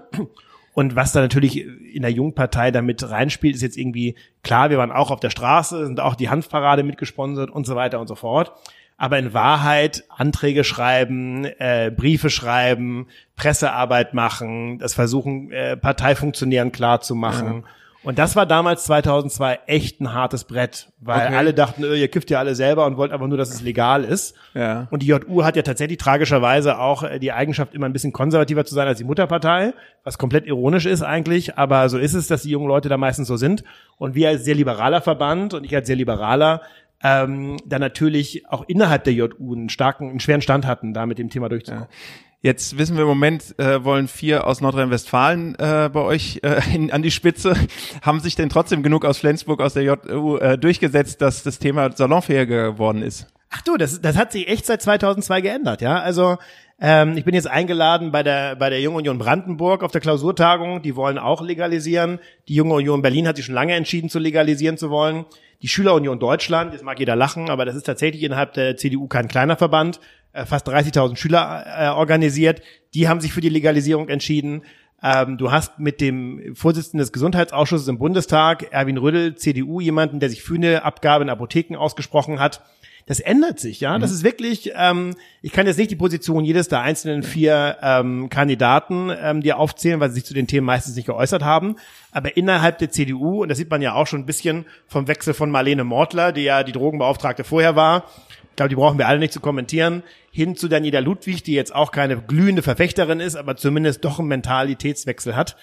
Und 0.74 0.96
was 0.96 1.12
da 1.12 1.20
natürlich 1.20 1.64
in 1.64 2.02
der 2.02 2.10
Jungpartei 2.10 2.70
damit 2.70 3.08
reinspielt, 3.08 3.54
ist 3.54 3.62
jetzt 3.62 3.78
irgendwie 3.78 4.16
klar, 4.42 4.70
wir 4.70 4.78
waren 4.78 4.92
auch 4.92 5.10
auf 5.10 5.20
der 5.20 5.30
Straße, 5.30 5.86
sind 5.86 6.00
auch 6.00 6.16
die 6.16 6.28
Hanfparade 6.28 6.82
mitgesponsert 6.82 7.48
und 7.48 7.64
so 7.64 7.76
weiter 7.76 8.00
und 8.00 8.08
so 8.08 8.16
fort. 8.16 8.52
Aber 8.96 9.18
in 9.18 9.32
Wahrheit 9.32 10.04
Anträge 10.08 10.64
schreiben, 10.64 11.44
äh, 11.44 11.90
Briefe 11.94 12.28
schreiben, 12.28 13.06
Pressearbeit 13.36 14.14
machen, 14.14 14.78
das 14.78 14.94
versuchen, 14.94 15.50
äh, 15.50 15.76
Parteifunktionären 15.76 16.72
klar 16.72 17.00
zu 17.00 17.14
machen. 17.14 17.62
Ja 17.62 17.68
und 18.04 18.18
das 18.18 18.36
war 18.36 18.46
damals 18.46 18.84
2002 18.84 19.60
echt 19.66 20.00
ein 20.00 20.12
hartes 20.12 20.44
Brett, 20.44 20.92
weil 21.00 21.26
okay. 21.26 21.36
alle 21.36 21.54
dachten, 21.54 21.82
ihr 21.82 22.08
kifft 22.08 22.30
ja 22.30 22.38
alle 22.38 22.54
selber 22.54 22.86
und 22.86 22.96
wollt 22.96 23.12
einfach 23.12 23.26
nur, 23.26 23.38
dass 23.38 23.50
es 23.50 23.62
legal 23.62 24.04
ist. 24.04 24.34
Ja. 24.54 24.86
Und 24.90 25.02
die 25.02 25.06
JU 25.06 25.42
hat 25.42 25.56
ja 25.56 25.62
tatsächlich 25.62 25.98
tragischerweise 25.98 26.78
auch 26.78 27.02
äh, 27.02 27.18
die 27.18 27.32
Eigenschaft, 27.32 27.74
immer 27.74 27.86
ein 27.86 27.92
bisschen 27.92 28.12
konservativer 28.12 28.64
zu 28.64 28.74
sein 28.74 28.86
als 28.86 28.98
die 28.98 29.04
Mutterpartei, 29.04 29.72
was 30.04 30.18
komplett 30.18 30.46
ironisch 30.46 30.86
ist 30.86 31.02
eigentlich, 31.02 31.56
aber 31.56 31.88
so 31.88 31.98
ist 31.98 32.14
es, 32.14 32.28
dass 32.28 32.42
die 32.42 32.50
jungen 32.50 32.68
Leute 32.68 32.88
da 32.88 32.98
meistens 32.98 33.26
so 33.26 33.36
sind. 33.36 33.64
Und 33.96 34.14
wir 34.14 34.28
als 34.28 34.44
sehr 34.44 34.54
liberaler 34.54 35.00
Verband 35.00 35.54
und 35.54 35.64
ich 35.64 35.74
als 35.74 35.86
sehr 35.86 35.96
liberaler 35.96 36.60
ähm, 37.02 37.56
da 37.66 37.78
natürlich 37.78 38.48
auch 38.48 38.64
innerhalb 38.66 39.04
der 39.04 39.12
JU 39.12 39.54
einen 39.54 39.68
starken, 39.68 40.10
einen 40.10 40.20
schweren 40.20 40.40
Stand 40.40 40.66
hatten, 40.66 40.94
da 40.94 41.06
mit 41.06 41.18
dem 41.18 41.30
Thema 41.30 41.48
durchzukommen. 41.48 41.88
Ja. 41.90 42.33
Jetzt 42.44 42.76
wissen 42.76 42.96
wir 42.96 43.04
im 43.04 43.08
Moment, 43.08 43.58
äh, 43.58 43.82
wollen 43.84 44.06
vier 44.06 44.46
aus 44.46 44.60
Nordrhein-Westfalen 44.60 45.54
äh, 45.54 45.88
bei 45.90 46.00
euch 46.00 46.40
äh, 46.42 46.60
in, 46.74 46.92
an 46.92 47.00
die 47.00 47.10
Spitze. 47.10 47.56
Haben 48.02 48.20
sich 48.20 48.36
denn 48.36 48.50
trotzdem 48.50 48.82
genug 48.82 49.06
aus 49.06 49.16
Flensburg, 49.16 49.62
aus 49.62 49.72
der 49.72 49.84
JU 49.84 50.36
äh, 50.36 50.58
durchgesetzt, 50.58 51.22
dass 51.22 51.42
das 51.42 51.58
Thema 51.58 51.90
salonfähiger 51.96 52.72
geworden 52.72 53.00
ist? 53.00 53.28
Ach 53.48 53.62
du, 53.62 53.78
das, 53.78 54.02
das 54.02 54.18
hat 54.18 54.32
sich 54.32 54.46
echt 54.46 54.66
seit 54.66 54.82
2002 54.82 55.40
geändert, 55.40 55.80
ja. 55.80 56.02
Also 56.02 56.36
ähm, 56.80 57.16
ich 57.16 57.24
bin 57.24 57.34
jetzt 57.34 57.46
eingeladen 57.46 58.10
bei 58.10 58.22
der 58.22 58.56
bei 58.56 58.68
der 58.68 58.80
Jungen 58.80 58.98
Union 58.98 59.18
Brandenburg 59.18 59.82
auf 59.82 59.92
der 59.92 60.00
Klausurtagung. 60.00 60.82
Die 60.82 60.96
wollen 60.96 61.18
auch 61.18 61.40
legalisieren. 61.40 62.18
Die 62.48 62.54
Junge 62.54 62.74
Union 62.74 63.02
Berlin 63.02 63.28
hat 63.28 63.36
sich 63.36 63.44
schon 63.44 63.54
lange 63.54 63.74
entschieden, 63.74 64.08
zu 64.08 64.18
legalisieren 64.18 64.76
zu 64.76 64.90
wollen. 64.90 65.24
Die 65.62 65.68
Schülerunion 65.68 66.18
Deutschland, 66.18 66.72
jetzt 66.72 66.84
mag 66.84 66.98
jeder 66.98 67.16
lachen, 67.16 67.48
aber 67.48 67.64
das 67.64 67.74
ist 67.74 67.84
tatsächlich 67.84 68.22
innerhalb 68.22 68.52
der 68.52 68.76
CDU 68.76 69.06
kein 69.06 69.28
kleiner 69.28 69.56
Verband, 69.56 69.98
äh, 70.32 70.44
fast 70.44 70.68
30.000 70.68 71.16
Schüler 71.16 71.64
äh, 71.66 71.88
organisiert. 71.88 72.60
Die 72.92 73.08
haben 73.08 73.20
sich 73.20 73.32
für 73.32 73.40
die 73.40 73.48
Legalisierung 73.48 74.08
entschieden. 74.08 74.62
Ähm, 75.02 75.38
du 75.38 75.52
hast 75.52 75.78
mit 75.78 76.00
dem 76.00 76.54
Vorsitzenden 76.54 76.98
des 76.98 77.12
Gesundheitsausschusses 77.12 77.88
im 77.88 77.98
Bundestag, 77.98 78.72
Erwin 78.72 78.98
Rödel, 78.98 79.36
CDU, 79.36 79.80
jemanden, 79.80 80.20
der 80.20 80.28
sich 80.28 80.42
für 80.42 80.56
eine 80.56 80.82
Abgabe 80.82 81.24
in 81.24 81.30
Apotheken 81.30 81.76
ausgesprochen 81.76 82.40
hat. 82.40 82.60
Das 83.06 83.20
ändert 83.20 83.60
sich, 83.60 83.80
ja. 83.80 83.96
Mhm. 83.96 84.00
Das 84.00 84.10
ist 84.10 84.24
wirklich, 84.24 84.72
ähm, 84.74 85.14
ich 85.42 85.52
kann 85.52 85.66
jetzt 85.66 85.76
nicht 85.76 85.90
die 85.90 85.96
Position 85.96 86.44
jedes 86.44 86.68
der 86.68 86.80
einzelnen 86.80 87.22
vier 87.22 87.76
ähm, 87.82 88.30
Kandidaten 88.30 89.10
ähm, 89.20 89.42
dir 89.42 89.58
aufzählen, 89.58 90.00
weil 90.00 90.08
sie 90.08 90.16
sich 90.16 90.24
zu 90.24 90.34
den 90.34 90.46
Themen 90.46 90.66
meistens 90.66 90.96
nicht 90.96 91.06
geäußert 91.06 91.42
haben. 91.42 91.76
Aber 92.12 92.36
innerhalb 92.36 92.78
der 92.78 92.90
CDU, 92.90 93.42
und 93.42 93.48
das 93.48 93.58
sieht 93.58 93.70
man 93.70 93.82
ja 93.82 93.92
auch 93.94 94.06
schon 94.06 94.20
ein 94.20 94.26
bisschen 94.26 94.64
vom 94.86 95.06
Wechsel 95.06 95.34
von 95.34 95.50
Marlene 95.50 95.84
Mortler, 95.84 96.32
die 96.32 96.42
ja 96.42 96.62
die 96.62 96.72
Drogenbeauftragte 96.72 97.44
vorher 97.44 97.76
war, 97.76 98.04
ich 98.54 98.56
glaube, 98.56 98.68
die 98.68 98.76
brauchen 98.76 98.98
wir 98.98 99.08
alle 99.08 99.18
nicht 99.18 99.32
zu 99.32 99.40
kommentieren, 99.40 100.04
hin 100.30 100.54
zu 100.54 100.68
Daniela 100.68 101.00
Ludwig, 101.00 101.42
die 101.42 101.54
jetzt 101.54 101.74
auch 101.74 101.90
keine 101.90 102.22
glühende 102.22 102.62
Verfechterin 102.62 103.18
ist, 103.18 103.34
aber 103.34 103.56
zumindest 103.56 104.04
doch 104.04 104.20
einen 104.20 104.28
Mentalitätswechsel 104.28 105.34
hat. 105.34 105.56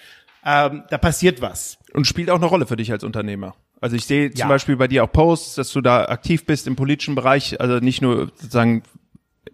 Ähm, 0.44 0.82
da 0.90 0.98
passiert 0.98 1.40
was. 1.40 1.78
Und 1.94 2.06
spielt 2.06 2.28
auch 2.28 2.36
eine 2.36 2.44
Rolle 2.44 2.66
für 2.66 2.76
dich 2.76 2.92
als 2.92 3.02
Unternehmer. 3.02 3.54
Also 3.82 3.96
ich 3.96 4.06
sehe 4.06 4.30
zum 4.30 4.40
ja. 4.40 4.48
Beispiel 4.48 4.76
bei 4.76 4.88
dir 4.88 5.04
auch 5.04 5.12
Posts, 5.12 5.56
dass 5.56 5.72
du 5.72 5.80
da 5.80 6.06
aktiv 6.06 6.46
bist 6.46 6.66
im 6.66 6.76
politischen 6.76 7.14
Bereich, 7.14 7.60
also 7.60 7.78
nicht 7.78 8.00
nur 8.00 8.32
sozusagen 8.36 8.82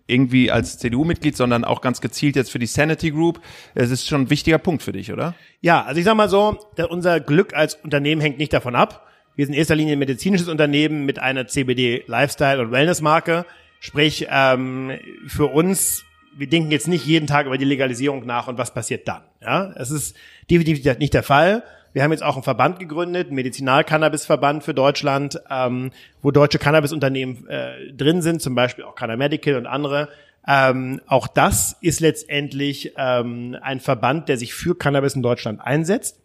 irgendwie 0.06 0.50
als 0.50 0.78
CDU-Mitglied, 0.78 1.36
sondern 1.36 1.64
auch 1.64 1.80
ganz 1.80 2.00
gezielt 2.00 2.36
jetzt 2.36 2.50
für 2.50 2.58
die 2.58 2.66
Sanity 2.66 3.10
Group. 3.10 3.40
Es 3.74 3.90
ist 3.90 4.06
schon 4.06 4.22
ein 4.22 4.30
wichtiger 4.30 4.58
Punkt 4.58 4.82
für 4.82 4.92
dich, 4.92 5.12
oder? 5.12 5.34
Ja, 5.60 5.82
also 5.82 5.98
ich 5.98 6.04
sag 6.04 6.14
mal 6.14 6.28
so, 6.28 6.58
unser 6.88 7.20
Glück 7.20 7.54
als 7.54 7.74
Unternehmen 7.74 8.20
hängt 8.20 8.38
nicht 8.38 8.52
davon 8.52 8.74
ab, 8.76 9.08
wir 9.38 9.46
sind 9.46 9.54
in 9.54 9.60
erster 9.60 9.76
Linie 9.76 9.92
ein 9.92 10.00
medizinisches 10.00 10.48
Unternehmen 10.48 11.06
mit 11.06 11.20
einer 11.20 11.46
CBD 11.46 12.02
Lifestyle 12.08 12.60
und 12.60 12.72
Wellness 12.72 13.00
Marke. 13.00 13.46
Sprich, 13.78 14.26
ähm, 14.28 14.98
für 15.28 15.46
uns, 15.46 16.04
wir 16.36 16.48
denken 16.48 16.72
jetzt 16.72 16.88
nicht 16.88 17.06
jeden 17.06 17.28
Tag 17.28 17.46
über 17.46 17.56
die 17.56 17.64
Legalisierung 17.64 18.26
nach 18.26 18.48
und 18.48 18.58
was 18.58 18.74
passiert 18.74 19.06
dann. 19.06 19.22
Ja, 19.40 19.72
es 19.76 19.92
ist 19.92 20.16
definitiv 20.50 20.98
nicht 20.98 21.14
der 21.14 21.22
Fall. 21.22 21.62
Wir 21.92 22.02
haben 22.02 22.12
jetzt 22.12 22.22
auch 22.22 22.34
einen 22.34 22.42
Verband 22.42 22.78
gegründet, 22.78 23.28
einen 23.28 23.36
Medizinal-Cannabis-Verband 23.36 24.62
für 24.62 24.74
Deutschland, 24.74 25.40
ähm, 25.50 25.90
wo 26.22 26.30
deutsche 26.30 26.58
Cannabis-Unternehmen 26.58 27.46
äh, 27.48 27.92
drin 27.92 28.22
sind, 28.22 28.42
zum 28.42 28.54
Beispiel 28.54 28.84
auch 28.84 28.94
Medical 29.16 29.56
und 29.56 29.66
andere. 29.66 30.08
Ähm, 30.46 31.00
auch 31.06 31.26
das 31.26 31.76
ist 31.80 32.00
letztendlich 32.00 32.92
ähm, 32.96 33.56
ein 33.60 33.80
Verband, 33.80 34.28
der 34.28 34.38
sich 34.38 34.54
für 34.54 34.76
Cannabis 34.76 35.14
in 35.14 35.22
Deutschland 35.22 35.60
einsetzt. 35.60 36.20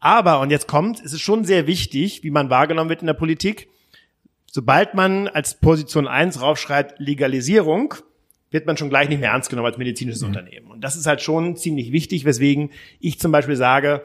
Aber, 0.00 0.40
und 0.40 0.50
jetzt 0.50 0.66
kommt, 0.66 1.00
es 1.04 1.12
ist 1.12 1.20
schon 1.20 1.44
sehr 1.44 1.66
wichtig, 1.66 2.24
wie 2.24 2.30
man 2.30 2.50
wahrgenommen 2.50 2.90
wird 2.90 3.02
in 3.02 3.06
der 3.06 3.14
Politik. 3.14 3.68
Sobald 4.50 4.94
man 4.94 5.28
als 5.28 5.54
Position 5.54 6.08
eins 6.08 6.40
raufschreibt 6.40 6.98
Legalisierung, 6.98 7.94
wird 8.50 8.66
man 8.66 8.76
schon 8.76 8.88
gleich 8.88 9.08
nicht 9.08 9.20
mehr 9.20 9.30
ernst 9.30 9.50
genommen 9.50 9.66
als 9.66 9.78
medizinisches 9.78 10.22
mhm. 10.22 10.28
Unternehmen. 10.28 10.70
Und 10.70 10.80
das 10.80 10.96
ist 10.96 11.06
halt 11.06 11.20
schon 11.20 11.56
ziemlich 11.56 11.92
wichtig, 11.92 12.24
weswegen 12.24 12.70
ich 12.98 13.20
zum 13.20 13.30
Beispiel 13.30 13.56
sage, 13.56 14.02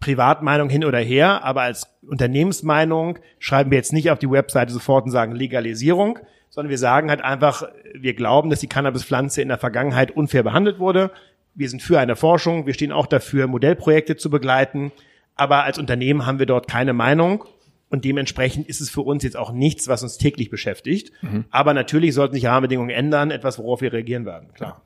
Privatmeinung 0.00 0.68
hin 0.68 0.84
oder 0.84 0.98
her, 0.98 1.44
aber 1.44 1.62
als 1.62 1.88
Unternehmensmeinung 2.06 3.18
schreiben 3.38 3.70
wir 3.70 3.78
jetzt 3.78 3.92
nicht 3.92 4.10
auf 4.10 4.18
die 4.18 4.30
Webseite 4.30 4.72
sofort 4.72 5.04
und 5.04 5.10
sagen 5.10 5.34
Legalisierung, 5.34 6.18
sondern 6.50 6.70
wir 6.70 6.78
sagen 6.78 7.10
halt 7.10 7.22
einfach, 7.22 7.64
wir 7.94 8.14
glauben, 8.14 8.50
dass 8.50 8.60
die 8.60 8.68
Cannabispflanze 8.68 9.42
in 9.42 9.48
der 9.48 9.58
Vergangenheit 9.58 10.12
unfair 10.12 10.42
behandelt 10.42 10.78
wurde. 10.78 11.10
Wir 11.54 11.68
sind 11.68 11.82
für 11.82 11.98
eine 11.98 12.16
Forschung, 12.16 12.66
wir 12.66 12.74
stehen 12.74 12.92
auch 12.92 13.06
dafür, 13.06 13.48
Modellprojekte 13.48 14.16
zu 14.16 14.30
begleiten, 14.30 14.92
aber 15.34 15.64
als 15.64 15.78
Unternehmen 15.78 16.26
haben 16.26 16.38
wir 16.38 16.46
dort 16.46 16.68
keine 16.68 16.92
Meinung 16.92 17.44
und 17.90 18.04
dementsprechend 18.04 18.68
ist 18.68 18.80
es 18.80 18.90
für 18.90 19.00
uns 19.00 19.22
jetzt 19.22 19.36
auch 19.36 19.52
nichts, 19.52 19.88
was 19.88 20.02
uns 20.02 20.18
täglich 20.18 20.50
beschäftigt. 20.50 21.12
Mhm. 21.22 21.44
Aber 21.50 21.72
natürlich 21.72 22.14
sollten 22.14 22.34
sich 22.34 22.44
Rahmenbedingungen 22.44 22.90
ändern, 22.90 23.30
etwas, 23.30 23.58
worauf 23.58 23.80
wir 23.80 23.92
reagieren 23.92 24.26
werden, 24.26 24.52
klar. 24.52 24.82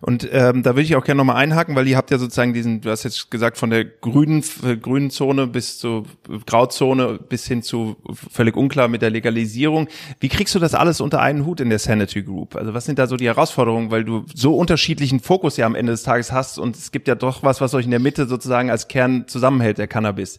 Und 0.00 0.28
ähm, 0.32 0.62
da 0.62 0.74
will 0.74 0.84
ich 0.84 0.96
auch 0.96 1.04
gerne 1.04 1.18
nochmal 1.18 1.36
einhaken, 1.36 1.76
weil 1.76 1.86
ihr 1.86 1.96
habt 1.96 2.10
ja 2.10 2.18
sozusagen 2.18 2.54
diesen, 2.54 2.80
du 2.80 2.90
hast 2.90 3.04
jetzt 3.04 3.30
gesagt, 3.30 3.58
von 3.58 3.70
der 3.70 3.84
grünen, 3.84 4.42
äh, 4.64 4.76
grünen 4.76 5.10
Zone 5.10 5.46
bis 5.46 5.78
zur 5.78 6.04
Grauzone 6.46 7.18
bis 7.28 7.46
hin 7.46 7.62
zu 7.62 7.96
völlig 8.30 8.56
unklar 8.56 8.88
mit 8.88 9.02
der 9.02 9.10
Legalisierung. 9.10 9.88
Wie 10.20 10.28
kriegst 10.28 10.54
du 10.54 10.58
das 10.58 10.74
alles 10.74 11.00
unter 11.00 11.20
einen 11.20 11.44
Hut 11.44 11.60
in 11.60 11.68
der 11.68 11.78
Sanity 11.78 12.22
Group? 12.22 12.56
Also 12.56 12.72
was 12.72 12.86
sind 12.86 12.98
da 12.98 13.06
so 13.06 13.16
die 13.16 13.26
Herausforderungen, 13.26 13.90
weil 13.90 14.04
du 14.04 14.24
so 14.34 14.56
unterschiedlichen 14.56 15.20
Fokus 15.20 15.58
ja 15.58 15.66
am 15.66 15.74
Ende 15.74 15.92
des 15.92 16.04
Tages 16.04 16.32
hast 16.32 16.58
und 16.58 16.76
es 16.76 16.90
gibt 16.90 17.06
ja 17.06 17.14
doch 17.14 17.42
was, 17.42 17.60
was 17.60 17.74
euch 17.74 17.84
in 17.84 17.90
der 17.90 18.00
Mitte 18.00 18.26
sozusagen 18.26 18.70
als 18.70 18.88
Kern 18.88 19.28
zusammenhält, 19.28 19.78
der 19.78 19.88
Cannabis. 19.88 20.38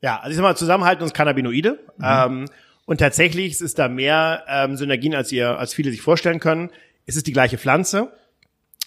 Ja, 0.00 0.18
also 0.18 0.30
ich 0.30 0.36
sag 0.36 0.42
mal, 0.42 0.56
zusammenhalten 0.56 1.02
uns 1.02 1.12
Cannabinoide. 1.12 1.78
Mhm. 1.98 2.04
Ähm, 2.04 2.44
und 2.86 2.98
tatsächlich 2.98 3.60
ist 3.60 3.78
da 3.78 3.88
mehr 3.88 4.44
ähm, 4.48 4.76
Synergien, 4.76 5.14
als 5.14 5.30
ihr, 5.32 5.58
als 5.58 5.74
viele 5.74 5.90
sich 5.90 6.00
vorstellen 6.00 6.40
können. 6.40 6.70
Es 7.06 7.16
ist 7.16 7.26
die 7.26 7.32
gleiche 7.32 7.58
Pflanze. 7.58 8.12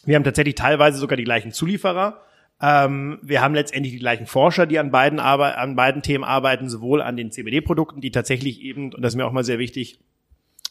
Wir 0.06 0.16
haben 0.16 0.24
tatsächlich 0.24 0.56
teilweise 0.56 0.98
sogar 0.98 1.18
die 1.18 1.24
gleichen 1.24 1.52
Zulieferer. 1.52 2.22
Ähm, 2.62 3.20
wir 3.22 3.42
haben 3.42 3.54
letztendlich 3.54 3.94
die 3.94 4.00
gleichen 4.00 4.28
Forscher, 4.28 4.66
die 4.66 4.80
an 4.80 4.92
beiden, 4.92 5.20
Arbe 5.20 5.58
an 5.58 5.76
beiden 5.76 6.02
Themen 6.02 6.24
arbeiten, 6.24 6.70
sowohl 6.70 7.02
an 7.02 7.18
den 7.18 7.32
CBD-Produkten, 7.32 8.02
die 8.02 8.12
tatsächlich 8.12 8.62
eben, 8.62 8.94
und 8.94 9.02
das 9.02 9.14
ist 9.14 9.18
mir 9.18 9.26
auch 9.26 9.32
mal 9.32 9.44
sehr 9.44 9.60
wichtig, 9.60 10.00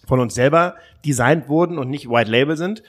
von 0.06 0.20
uns 0.20 0.34
selber 0.34 0.76
designt 1.04 1.48
wurden 1.48 1.78
und 1.78 1.90
nicht 1.90 2.08
White 2.08 2.30
Label 2.30 2.56
sind, 2.56 2.82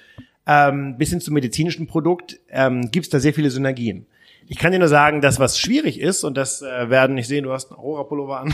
ähm, 0.48 0.98
bis 0.98 1.10
hin 1.10 1.22
zum 1.22 1.34
medizinischen 1.34 1.88
Produkt, 1.88 2.40
ähm, 2.50 2.92
gibt 2.92 3.06
es 3.06 3.10
da 3.10 3.20
sehr 3.20 3.34
viele 3.34 3.50
Synergien. 3.52 4.06
Ich 4.52 4.58
kann 4.58 4.74
dir 4.74 4.80
nur 4.80 4.90
sagen, 4.90 5.22
dass 5.22 5.40
was 5.40 5.58
schwierig 5.58 5.98
ist, 5.98 6.26
und 6.26 6.36
das 6.36 6.62
äh, 6.62 6.90
werden, 6.90 7.18
ich 7.18 7.26
sehe, 7.26 7.42
du 7.42 7.54
hast 7.54 7.72
einen 7.72 7.80
Aurora-Pullover 7.80 8.42
an. 8.42 8.54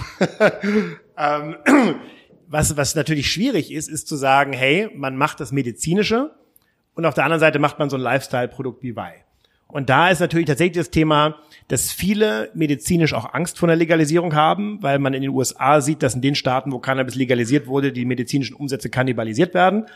ähm, 1.17 1.55
was, 2.47 2.77
was 2.77 2.93
natürlich 2.93 3.31
schwierig 3.31 3.73
ist, 3.73 3.89
ist 3.89 4.07
zu 4.07 4.15
sagen, 4.15 4.53
hey, 4.53 4.91
man 4.93 5.17
macht 5.17 5.39
das 5.39 5.51
Medizinische 5.51 6.35
und 6.93 7.07
auf 7.07 7.15
der 7.15 7.23
anderen 7.23 7.39
Seite 7.39 7.57
macht 7.57 7.79
man 7.79 7.89
so 7.89 7.97
ein 7.97 8.03
Lifestyle-Produkt 8.03 8.83
wie 8.83 8.95
Wei. 8.95 9.25
Und 9.67 9.89
da 9.89 10.09
ist 10.09 10.19
natürlich 10.19 10.45
tatsächlich 10.45 10.77
das 10.77 10.91
Thema, 10.91 11.37
dass 11.67 11.91
viele 11.91 12.51
medizinisch 12.53 13.15
auch 13.15 13.33
Angst 13.33 13.57
vor 13.57 13.65
der 13.65 13.75
Legalisierung 13.75 14.35
haben, 14.35 14.77
weil 14.83 14.99
man 14.99 15.15
in 15.15 15.23
den 15.23 15.31
USA 15.31 15.81
sieht, 15.81 16.03
dass 16.03 16.13
in 16.13 16.21
den 16.21 16.35
Staaten, 16.35 16.71
wo 16.71 16.77
Cannabis 16.77 17.15
legalisiert 17.15 17.65
wurde, 17.65 17.91
die 17.91 18.05
medizinischen 18.05 18.53
Umsätze 18.55 18.91
kannibalisiert 18.91 19.55
werden. 19.55 19.87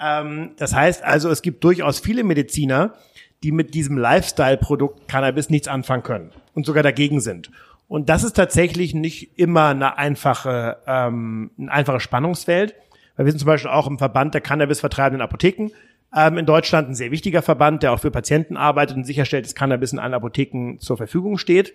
Ähm, 0.00 0.52
das 0.56 0.74
heißt 0.74 1.04
also, 1.04 1.28
es 1.28 1.42
gibt 1.42 1.62
durchaus 1.64 2.00
viele 2.00 2.24
Mediziner, 2.24 2.94
die 3.42 3.52
mit 3.52 3.74
diesem 3.74 3.96
Lifestyle-Produkt 3.96 5.08
Cannabis 5.08 5.50
nichts 5.50 5.68
anfangen 5.68 6.02
können 6.02 6.32
und 6.54 6.66
sogar 6.66 6.82
dagegen 6.82 7.20
sind. 7.20 7.50
Und 7.88 8.08
das 8.08 8.22
ist 8.22 8.34
tatsächlich 8.34 8.94
nicht 8.94 9.38
immer 9.38 9.68
eine 9.68 9.98
einfache, 9.98 10.76
ähm, 10.86 11.50
ein 11.58 11.68
einfaches 11.68 12.02
Spannungsfeld. 12.02 12.74
Weil 13.16 13.26
wir 13.26 13.32
sind 13.32 13.40
zum 13.40 13.46
Beispiel 13.46 13.70
auch 13.70 13.86
im 13.86 13.98
Verband 13.98 14.32
der 14.32 14.40
Cannabis-vertreibenden 14.40 15.20
Apotheken 15.20 15.70
ähm, 16.16 16.38
in 16.38 16.46
Deutschland 16.46 16.88
ein 16.88 16.94
sehr 16.94 17.10
wichtiger 17.10 17.42
Verband, 17.42 17.82
der 17.82 17.92
auch 17.92 18.00
für 18.00 18.10
Patienten 18.10 18.56
arbeitet 18.56 18.96
und 18.96 19.04
sicherstellt, 19.04 19.44
dass 19.44 19.54
Cannabis 19.54 19.92
in 19.92 19.98
allen 19.98 20.14
Apotheken 20.14 20.78
zur 20.78 20.96
Verfügung 20.96 21.38
steht. 21.38 21.72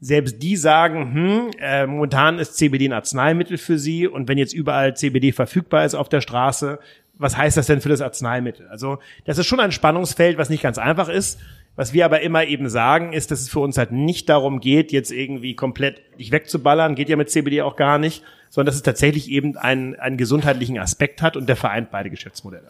Selbst 0.00 0.42
die 0.42 0.56
sagen, 0.56 1.14
hm, 1.14 1.50
äh, 1.58 1.86
momentan 1.86 2.38
ist 2.38 2.56
CBD 2.56 2.88
ein 2.88 2.92
Arzneimittel 2.92 3.58
für 3.58 3.78
sie 3.78 4.06
und 4.06 4.28
wenn 4.28 4.38
jetzt 4.38 4.52
überall 4.52 4.96
CBD 4.96 5.32
verfügbar 5.32 5.84
ist 5.84 5.94
auf 5.94 6.08
der 6.08 6.20
Straße, 6.20 6.78
was 7.16 7.36
heißt 7.36 7.56
das 7.56 7.66
denn 7.66 7.80
für 7.80 7.88
das 7.88 8.00
Arzneimittel? 8.00 8.68
Also 8.68 8.98
das 9.24 9.38
ist 9.38 9.46
schon 9.46 9.60
ein 9.60 9.72
Spannungsfeld, 9.72 10.38
was 10.38 10.50
nicht 10.50 10.62
ganz 10.62 10.78
einfach 10.78 11.08
ist. 11.08 11.38
Was 11.76 11.92
wir 11.92 12.04
aber 12.04 12.20
immer 12.20 12.44
eben 12.44 12.68
sagen, 12.68 13.12
ist, 13.12 13.32
dass 13.32 13.40
es 13.40 13.48
für 13.48 13.58
uns 13.58 13.76
halt 13.78 13.90
nicht 13.90 14.28
darum 14.28 14.60
geht, 14.60 14.92
jetzt 14.92 15.10
irgendwie 15.10 15.56
komplett 15.56 16.02
dich 16.18 16.30
wegzuballern, 16.30 16.94
geht 16.94 17.08
ja 17.08 17.16
mit 17.16 17.30
CBD 17.30 17.62
auch 17.62 17.74
gar 17.74 17.98
nicht, 17.98 18.22
sondern 18.48 18.66
dass 18.66 18.76
es 18.76 18.82
tatsächlich 18.82 19.28
eben 19.28 19.56
einen, 19.56 19.96
einen 19.96 20.16
gesundheitlichen 20.16 20.78
Aspekt 20.78 21.20
hat 21.20 21.36
und 21.36 21.48
der 21.48 21.56
vereint 21.56 21.90
beide 21.90 22.10
Geschäftsmodelle. 22.10 22.68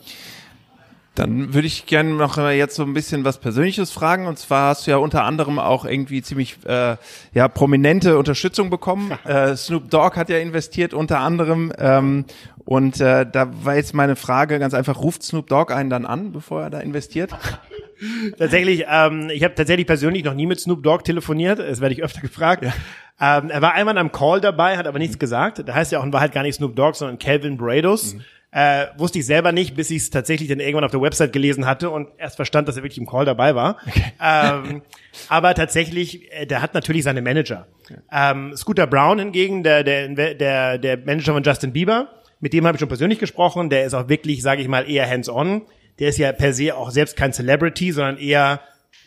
Dann 1.15 1.55
würde 1.55 1.69
ich 1.69 1.87
gerne 1.87 2.11
noch 2.11 2.39
jetzt 2.51 2.75
so 2.75 2.83
ein 2.83 2.93
bisschen 2.93 3.25
was 3.25 3.39
Persönliches 3.39 3.93
fragen. 3.93 4.27
Und 4.27 4.39
zwar 4.39 4.71
hast 4.71 4.87
du 4.87 4.91
ja 4.91 4.97
unter 4.97 5.25
anderem 5.25 5.61
auch 5.61 5.85
irgendwie 5.85 6.23
ziemlich 6.23 6.57
äh, 6.67 6.97
ja 7.33 7.49
prominente 7.49 8.19
Unterstützung 8.19 8.69
bekommen. 8.69 9.13
äh, 9.25 9.55
Snoop 9.55 9.91
Dogg 9.91 10.17
hat 10.17 10.29
ja 10.29 10.39
investiert 10.39 10.93
unter 10.93 11.21
anderem. 11.21 11.73
Ähm, 11.79 12.25
und 12.65 13.01
äh, 13.01 13.27
da 13.31 13.49
war 13.65 13.77
jetzt 13.77 13.95
meine 13.95 14.17
Frage 14.17 14.59
ganz 14.59 14.75
einfach: 14.75 15.01
Ruft 15.01 15.23
Snoop 15.23 15.47
Dogg 15.47 15.73
einen 15.73 15.91
dann 15.91 16.05
an, 16.05 16.33
bevor 16.33 16.63
er 16.63 16.71
da 16.71 16.81
investiert? 16.81 17.31
tatsächlich, 18.39 18.85
ähm, 18.91 19.31
ich 19.31 19.45
habe 19.45 19.55
tatsächlich 19.55 19.87
persönlich 19.87 20.25
noch 20.25 20.35
nie 20.35 20.47
mit 20.47 20.61
Snoop 20.61 20.83
Dogg 20.83 21.05
telefoniert. 21.05 21.59
Das 21.59 21.81
werde 21.81 21.95
ich 21.95 22.03
öfter 22.03 22.21
gefragt. 22.21 22.65
Ja. 22.65 22.73
Ähm, 23.21 23.51
er 23.51 23.63
war 23.63 23.75
einmal 23.75 23.97
am 23.99 24.11
Call 24.11 24.41
dabei, 24.41 24.77
hat 24.77 24.87
aber 24.87 24.99
nichts 24.99 25.19
gesagt. 25.19 25.63
Da 25.67 25.75
heißt 25.75 25.93
ja 25.93 26.01
auch 26.01 26.05
in 26.05 26.13
Wahrheit 26.13 26.33
gar 26.33 26.43
nicht 26.43 26.57
Snoop 26.57 26.75
Dogg, 26.75 26.97
sondern 26.97 27.19
Calvin 27.19 27.57
Brados. 27.57 28.15
Mhm. 28.15 28.21
Äh, 28.57 28.87
wusste 28.99 29.19
ich 29.19 29.27
selber 29.27 29.51
nicht, 29.51 29.75
bis 29.75 29.91
ich 29.91 30.03
es 30.03 30.11
tatsächlich 30.11 30.49
dann 30.49 30.61
irgendwann 30.61 30.85
auf 30.85 30.93
der 30.93 31.01
Website 31.03 31.33
gelesen 31.33 31.67
hatte 31.67 31.91
und 31.91 32.11
erst 32.19 32.37
verstand, 32.37 32.69
dass 32.69 32.77
er 32.77 32.85
wirklich 32.85 32.99
im 32.99 33.07
Call 33.07 33.25
dabei 33.25 33.57
war. 33.57 33.79
Okay. 33.85 34.13
Ähm, 34.23 34.83
aber 35.29 35.55
tatsächlich, 35.55 36.33
äh, 36.33 36.47
der 36.47 36.63
hat 36.63 36.73
natürlich 36.73 37.03
seine 37.03 37.21
Manager. 37.21 37.67
Ähm, 38.13 38.57
Scooter 38.57 38.87
Brown 38.87 39.19
hingegen, 39.19 39.65
der, 39.65 39.83
der, 39.83 40.35
der, 40.37 40.79
der 40.79 40.99
Manager 40.99 41.33
von 41.33 41.43
Justin 41.43 41.73
Bieber, 41.73 42.23
mit 42.39 42.53
dem 42.53 42.65
habe 42.65 42.77
ich 42.77 42.79
schon 42.79 42.89
persönlich 42.89 43.19
gesprochen. 43.19 43.71
Der 43.71 43.87
ist 43.87 43.95
auch 43.95 44.09
wirklich, 44.09 44.41
sage 44.41 44.63
ich 44.63 44.69
mal, 44.69 44.89
eher 44.89 45.11
hands-on. 45.11 45.63
Der 45.99 46.11
ist 46.11 46.19
ja 46.19 46.31
per 46.31 46.53
se 46.53 46.77
auch 46.77 46.93
selbst 46.93 47.17
kein 47.17 47.33
Celebrity, 47.33 47.91
sondern 47.91 48.19
eher 48.19 48.61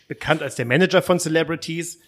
bekannt 0.08 0.42
als 0.42 0.56
der 0.56 0.66
Manager 0.66 1.00
von 1.00 1.18
Celebrities. 1.18 2.00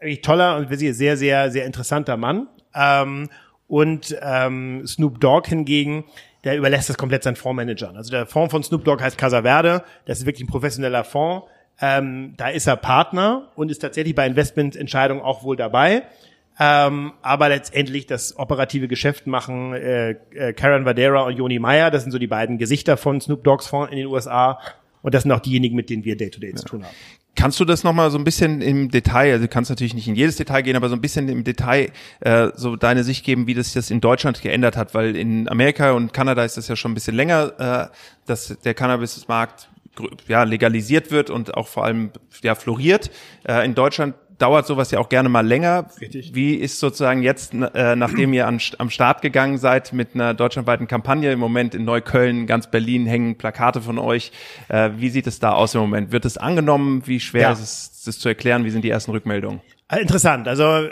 Wirklich 0.00 0.22
toller 0.22 0.56
und 0.56 0.74
sehr, 0.74 1.18
sehr, 1.18 1.50
sehr 1.50 1.66
interessanter 1.66 2.16
Mann. 2.16 2.48
Ähm, 2.74 3.28
und 3.68 4.16
ähm, 4.22 4.86
Snoop 4.86 5.20
Dogg 5.20 5.48
hingegen, 5.48 6.04
der 6.44 6.56
überlässt 6.56 6.88
das 6.88 6.98
komplett 6.98 7.22
seinen 7.22 7.36
Fondsmanagern. 7.36 7.96
Also 7.96 8.10
der 8.10 8.26
Fonds 8.26 8.52
von 8.52 8.62
Snoop 8.62 8.84
Dogg 8.84 9.02
heißt 9.02 9.16
Casa 9.16 9.42
Verde, 9.42 9.84
das 10.06 10.20
ist 10.20 10.26
wirklich 10.26 10.44
ein 10.44 10.50
professioneller 10.50 11.04
Fonds. 11.04 11.46
Ähm, 11.80 12.34
da 12.36 12.48
ist 12.48 12.66
er 12.66 12.76
Partner 12.76 13.48
und 13.54 13.70
ist 13.70 13.78
tatsächlich 13.78 14.14
bei 14.14 14.26
Investmententscheidungen 14.26 15.22
auch 15.22 15.42
wohl 15.42 15.56
dabei. 15.56 16.02
Ähm, 16.58 17.12
aber 17.22 17.48
letztendlich 17.48 18.06
das 18.06 18.38
operative 18.38 18.86
Geschäft 18.86 19.26
machen 19.26 19.72
äh, 19.72 20.10
äh, 20.34 20.52
Karen 20.52 20.84
Vadera 20.84 21.22
und 21.22 21.36
Joni 21.36 21.58
Meyer, 21.58 21.90
das 21.90 22.02
sind 22.02 22.12
so 22.12 22.18
die 22.18 22.26
beiden 22.26 22.58
Gesichter 22.58 22.96
von 22.96 23.20
Snoop 23.20 23.42
Dogg's 23.42 23.66
Fonds 23.66 23.90
in 23.90 23.98
den 23.98 24.06
USA. 24.06 24.60
Und 25.00 25.14
das 25.14 25.22
sind 25.22 25.32
auch 25.32 25.40
diejenigen, 25.40 25.74
mit 25.74 25.90
denen 25.90 26.04
wir 26.04 26.16
Day-to-Day 26.16 26.52
-Day 26.52 26.56
zu 26.56 26.64
tun 26.66 26.84
haben. 26.84 26.94
Kannst 27.34 27.58
du 27.58 27.64
das 27.64 27.82
nochmal 27.82 28.10
so 28.10 28.18
ein 28.18 28.24
bisschen 28.24 28.60
im 28.60 28.90
Detail, 28.90 29.32
also 29.32 29.44
du 29.44 29.48
kannst 29.48 29.70
natürlich 29.70 29.94
nicht 29.94 30.06
in 30.06 30.14
jedes 30.14 30.36
Detail 30.36 30.60
gehen, 30.60 30.76
aber 30.76 30.90
so 30.90 30.94
ein 30.94 31.00
bisschen 31.00 31.28
im 31.28 31.44
Detail 31.44 31.90
äh, 32.20 32.48
so 32.54 32.76
deine 32.76 33.04
Sicht 33.04 33.24
geben, 33.24 33.46
wie 33.46 33.54
das 33.54 33.72
das 33.72 33.90
in 33.90 34.02
Deutschland 34.02 34.42
geändert 34.42 34.76
hat, 34.76 34.94
weil 34.94 35.16
in 35.16 35.48
Amerika 35.48 35.92
und 35.92 36.12
Kanada 36.12 36.44
ist 36.44 36.58
das 36.58 36.68
ja 36.68 36.76
schon 36.76 36.92
ein 36.92 36.94
bisschen 36.94 37.16
länger, 37.16 37.90
äh, 37.90 37.96
dass 38.26 38.58
der 38.64 38.74
Cannabismarkt 38.74 39.70
ja 40.28 40.42
legalisiert 40.42 41.10
wird 41.10 41.30
und 41.30 41.54
auch 41.54 41.68
vor 41.68 41.84
allem 41.84 42.10
ja 42.42 42.54
floriert. 42.54 43.10
Äh, 43.44 43.64
in 43.64 43.74
Deutschland 43.74 44.14
dauert 44.42 44.66
sowas 44.66 44.90
ja 44.90 44.98
auch 44.98 45.08
gerne 45.08 45.28
mal 45.28 45.46
länger. 45.46 45.86
Richtig. 46.00 46.34
Wie 46.34 46.54
ist 46.54 46.80
sozusagen 46.80 47.22
jetzt, 47.22 47.54
äh, 47.54 47.94
nachdem 47.94 48.32
ihr 48.32 48.48
an, 48.48 48.60
am 48.78 48.90
Start 48.90 49.22
gegangen 49.22 49.56
seid 49.56 49.92
mit 49.92 50.14
einer 50.14 50.34
deutschlandweiten 50.34 50.88
Kampagne, 50.88 51.32
im 51.32 51.38
Moment 51.38 51.76
in 51.76 51.84
Neukölln, 51.84 52.46
ganz 52.46 52.68
Berlin 52.68 53.06
hängen 53.06 53.38
Plakate 53.38 53.80
von 53.80 53.98
euch. 53.98 54.32
Äh, 54.68 54.90
wie 54.96 55.10
sieht 55.10 55.28
es 55.28 55.38
da 55.38 55.52
aus 55.52 55.74
im 55.74 55.80
Moment? 55.80 56.10
Wird 56.10 56.24
es 56.24 56.36
angenommen? 56.36 57.02
Wie 57.06 57.20
schwer 57.20 57.42
ja. 57.42 57.52
ist 57.52 57.60
es, 57.60 58.02
das 58.04 58.18
zu 58.18 58.28
erklären? 58.28 58.64
Wie 58.64 58.70
sind 58.70 58.82
die 58.82 58.90
ersten 58.90 59.12
Rückmeldungen? 59.12 59.60
Interessant. 59.90 60.48
Also 60.48 60.88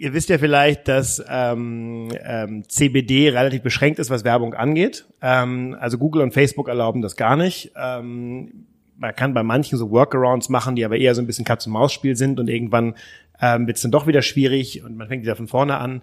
Ihr 0.00 0.12
wisst 0.12 0.28
ja 0.28 0.38
vielleicht, 0.38 0.86
dass 0.86 1.20
ähm, 1.28 2.12
ähm, 2.22 2.62
CBD 2.68 3.30
relativ 3.30 3.62
beschränkt 3.62 3.98
ist, 3.98 4.10
was 4.10 4.22
Werbung 4.22 4.54
angeht. 4.54 5.06
Ähm, 5.20 5.76
also 5.80 5.98
Google 5.98 6.22
und 6.22 6.32
Facebook 6.32 6.68
erlauben 6.68 7.02
das 7.02 7.16
gar 7.16 7.34
nicht. 7.34 7.72
Ähm, 7.76 8.67
man 8.98 9.14
kann 9.14 9.32
bei 9.32 9.42
manchen 9.42 9.78
so 9.78 9.90
Workarounds 9.90 10.48
machen, 10.48 10.76
die 10.76 10.84
aber 10.84 10.96
eher 10.96 11.14
so 11.14 11.22
ein 11.22 11.26
bisschen 11.26 11.44
Katz-und-Maus-Spiel 11.44 12.16
sind 12.16 12.40
und 12.40 12.48
irgendwann 12.48 12.94
ähm, 13.40 13.66
wird 13.66 13.76
es 13.76 13.82
dann 13.82 13.92
doch 13.92 14.06
wieder 14.06 14.22
schwierig 14.22 14.82
und 14.84 14.96
man 14.96 15.08
fängt 15.08 15.22
wieder 15.22 15.36
von 15.36 15.48
vorne 15.48 15.78
an. 15.78 16.02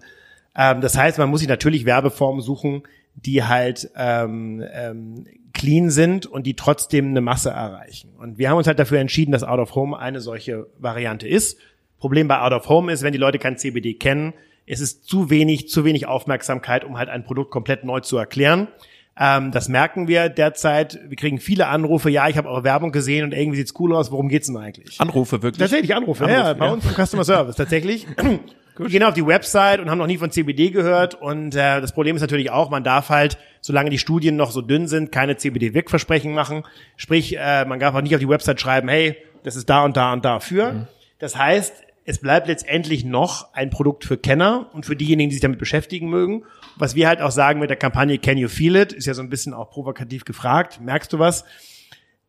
Ähm, 0.56 0.80
das 0.80 0.96
heißt, 0.96 1.18
man 1.18 1.28
muss 1.28 1.40
sich 1.40 1.48
natürlich 1.48 1.84
Werbeformen 1.84 2.40
suchen, 2.40 2.82
die 3.14 3.44
halt 3.44 3.90
ähm, 3.96 4.64
ähm, 4.72 5.24
clean 5.52 5.90
sind 5.90 6.26
und 6.26 6.46
die 6.46 6.54
trotzdem 6.54 7.08
eine 7.08 7.20
Masse 7.20 7.50
erreichen. 7.50 8.10
Und 8.18 8.38
wir 8.38 8.50
haben 8.50 8.58
uns 8.58 8.66
halt 8.66 8.78
dafür 8.78 8.98
entschieden, 8.98 9.32
dass 9.32 9.42
Out 9.42 9.58
of 9.58 9.74
Home 9.74 9.98
eine 9.98 10.20
solche 10.20 10.66
Variante 10.78 11.28
ist. 11.28 11.58
Problem 11.98 12.28
bei 12.28 12.40
Out 12.40 12.52
of 12.52 12.68
Home 12.68 12.92
ist, 12.92 13.02
wenn 13.02 13.12
die 13.12 13.18
Leute 13.18 13.38
kein 13.38 13.56
CBD 13.56 13.94
kennen, 13.94 14.34
es 14.66 14.80
ist 14.80 15.06
zu 15.06 15.30
wenig, 15.30 15.68
zu 15.68 15.84
wenig 15.84 16.06
Aufmerksamkeit, 16.06 16.84
um 16.84 16.98
halt 16.98 17.08
ein 17.08 17.24
Produkt 17.24 17.50
komplett 17.50 17.84
neu 17.84 18.00
zu 18.00 18.16
erklären. 18.16 18.68
Ähm, 19.18 19.50
das 19.50 19.68
merken 19.68 20.08
wir 20.08 20.28
derzeit. 20.28 21.00
Wir 21.08 21.16
kriegen 21.16 21.40
viele 21.40 21.68
Anrufe. 21.68 22.10
Ja, 22.10 22.28
ich 22.28 22.36
habe 22.36 22.48
eure 22.48 22.64
Werbung 22.64 22.92
gesehen 22.92 23.24
und 23.24 23.32
irgendwie 23.32 23.56
sieht's 23.56 23.74
cool 23.78 23.94
aus. 23.94 24.10
Worum 24.10 24.28
geht's 24.28 24.46
denn 24.46 24.56
eigentlich? 24.56 25.00
Anrufe 25.00 25.42
wirklich? 25.42 25.58
Tatsächlich 25.58 25.94
Anrufe. 25.94 26.24
Anrufe 26.24 26.40
ja, 26.40 26.52
bei 26.52 26.66
ja. 26.66 26.72
uns 26.72 26.84
im 26.84 27.06
Customer 27.06 27.24
Service 27.24 27.56
tatsächlich. 27.56 28.06
Wir 28.78 28.88
gehen 28.88 29.02
auf 29.04 29.14
die 29.14 29.26
Website 29.26 29.80
und 29.80 29.88
haben 29.88 29.96
noch 29.96 30.06
nie 30.06 30.18
von 30.18 30.30
CBD 30.30 30.68
gehört. 30.70 31.14
Und 31.14 31.54
äh, 31.54 31.80
das 31.80 31.92
Problem 31.92 32.14
ist 32.14 32.20
natürlich 32.20 32.50
auch, 32.50 32.68
man 32.68 32.84
darf 32.84 33.08
halt, 33.08 33.38
solange 33.62 33.88
die 33.88 33.98
Studien 33.98 34.36
noch 34.36 34.50
so 34.50 34.60
dünn 34.60 34.86
sind, 34.86 35.10
keine 35.10 35.38
CBD-Wirkversprechen 35.38 36.34
machen. 36.34 36.62
Sprich, 36.96 37.38
äh, 37.38 37.64
man 37.64 37.80
darf 37.80 37.94
auch 37.94 38.02
nicht 38.02 38.14
auf 38.14 38.20
die 38.20 38.28
Website 38.28 38.60
schreiben, 38.60 38.88
hey, 38.88 39.16
das 39.44 39.56
ist 39.56 39.70
da 39.70 39.82
und 39.82 39.96
da 39.96 40.12
und 40.12 40.26
dafür. 40.26 40.72
Mhm. 40.72 40.88
Das 41.18 41.38
heißt, 41.38 41.85
es 42.08 42.18
bleibt 42.18 42.46
letztendlich 42.46 43.04
noch 43.04 43.52
ein 43.52 43.68
Produkt 43.68 44.04
für 44.04 44.16
Kenner 44.16 44.70
und 44.72 44.86
für 44.86 44.94
diejenigen, 44.94 45.28
die 45.28 45.34
sich 45.34 45.42
damit 45.42 45.58
beschäftigen 45.58 46.08
mögen. 46.08 46.44
Was 46.76 46.94
wir 46.94 47.08
halt 47.08 47.20
auch 47.20 47.32
sagen 47.32 47.58
mit 47.58 47.68
der 47.68 47.76
Kampagne 47.76 48.18
Can 48.18 48.38
You 48.38 48.46
Feel 48.46 48.76
It, 48.76 48.92
ist 48.92 49.06
ja 49.06 49.14
so 49.14 49.22
ein 49.22 49.28
bisschen 49.28 49.52
auch 49.52 49.70
provokativ 49.70 50.24
gefragt. 50.24 50.80
Merkst 50.80 51.12
du 51.12 51.18
was? 51.18 51.44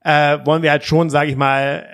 Äh, 0.01 0.39
wollen 0.45 0.63
wir 0.63 0.71
halt 0.71 0.83
schon, 0.83 1.11
sage 1.11 1.29
ich 1.29 1.35
mal, 1.35 1.85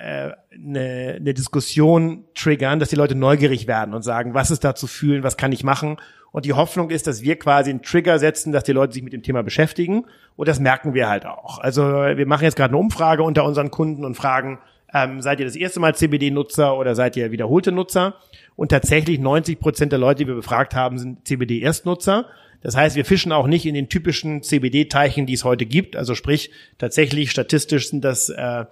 äh, 0.50 0.56
eine, 0.56 1.16
eine 1.18 1.34
Diskussion 1.34 2.24
triggern, 2.36 2.80
dass 2.80 2.88
die 2.88 2.96
Leute 2.96 3.16
neugierig 3.16 3.68
werden 3.68 3.94
und 3.94 4.04
sagen, 4.04 4.34
was 4.34 4.50
ist 4.50 4.64
da 4.64 4.76
zu 4.76 4.88
fühlen, 4.88 5.24
was 5.24 5.36
kann 5.36 5.52
ich 5.52 5.66
machen? 5.66 5.98
Und 6.32 6.46
die 6.46 6.54
Hoffnung 6.54 6.90
ist, 6.90 7.06
dass 7.06 7.22
wir 7.22 7.38
quasi 7.38 7.70
einen 7.70 7.82
Trigger 7.82 8.18
setzen, 8.18 8.54
dass 8.54 8.64
die 8.64 8.72
Leute 8.72 8.94
sich 8.94 9.04
mit 9.04 9.12
dem 9.12 9.24
Thema 9.24 9.44
beschäftigen. 9.44 10.06
Und 10.38 10.48
das 10.48 10.60
merken 10.60 10.94
wir 10.94 11.10
halt 11.10 11.26
auch. 11.26 11.60
Also 11.60 11.84
wir 11.84 12.26
machen 12.28 12.46
jetzt 12.46 12.56
gerade 12.56 12.72
eine 12.72 12.78
Umfrage 12.78 13.24
unter 13.24 13.44
unseren 13.44 13.72
Kunden 13.72 14.06
und 14.06 14.16
fragen, 14.16 14.60
ähm, 14.94 15.22
seid 15.22 15.40
ihr 15.40 15.46
das 15.46 15.56
erste 15.56 15.80
Mal 15.80 15.96
CBD-Nutzer 15.96 16.78
oder 16.78 16.96
seid 16.96 17.18
ihr 17.18 17.32
wiederholte 17.32 17.72
Nutzer? 17.72 18.16
Und 18.56 18.70
tatsächlich 18.70 19.20
90 19.20 19.60
Prozent 19.60 19.92
der 19.92 20.00
Leute, 20.00 20.24
die 20.24 20.28
wir 20.28 20.36
befragt 20.36 20.76
haben, 20.76 21.00
sind 21.00 21.28
CBD-Erstnutzer. 21.28 22.28
Das 22.62 22.78
heißt, 22.78 22.96
wir 22.96 23.04
fischen 23.04 23.32
auch 23.32 23.48
nicht 23.48 23.66
in 23.66 23.74
den 23.74 23.90
typischen 23.90 24.44
CBD-Teichen, 24.44 25.26
die 25.26 25.34
es 25.34 25.44
heute 25.44 25.66
gibt. 25.66 25.96
Also 25.96 26.16
sprich, 26.16 26.52
tatsächlich 26.78 27.32
statistisch 27.32 27.90
sind 27.90 28.04
das 28.06 28.30
äh, 28.30 28.66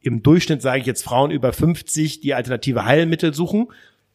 im 0.00 0.22
Durchschnitt, 0.22 0.62
sage 0.62 0.80
ich 0.80 0.86
jetzt, 0.86 1.04
Frauen 1.04 1.30
über 1.30 1.52
50, 1.52 2.20
die 2.20 2.34
alternative 2.34 2.84
Heilmittel 2.84 3.34
suchen. 3.34 3.68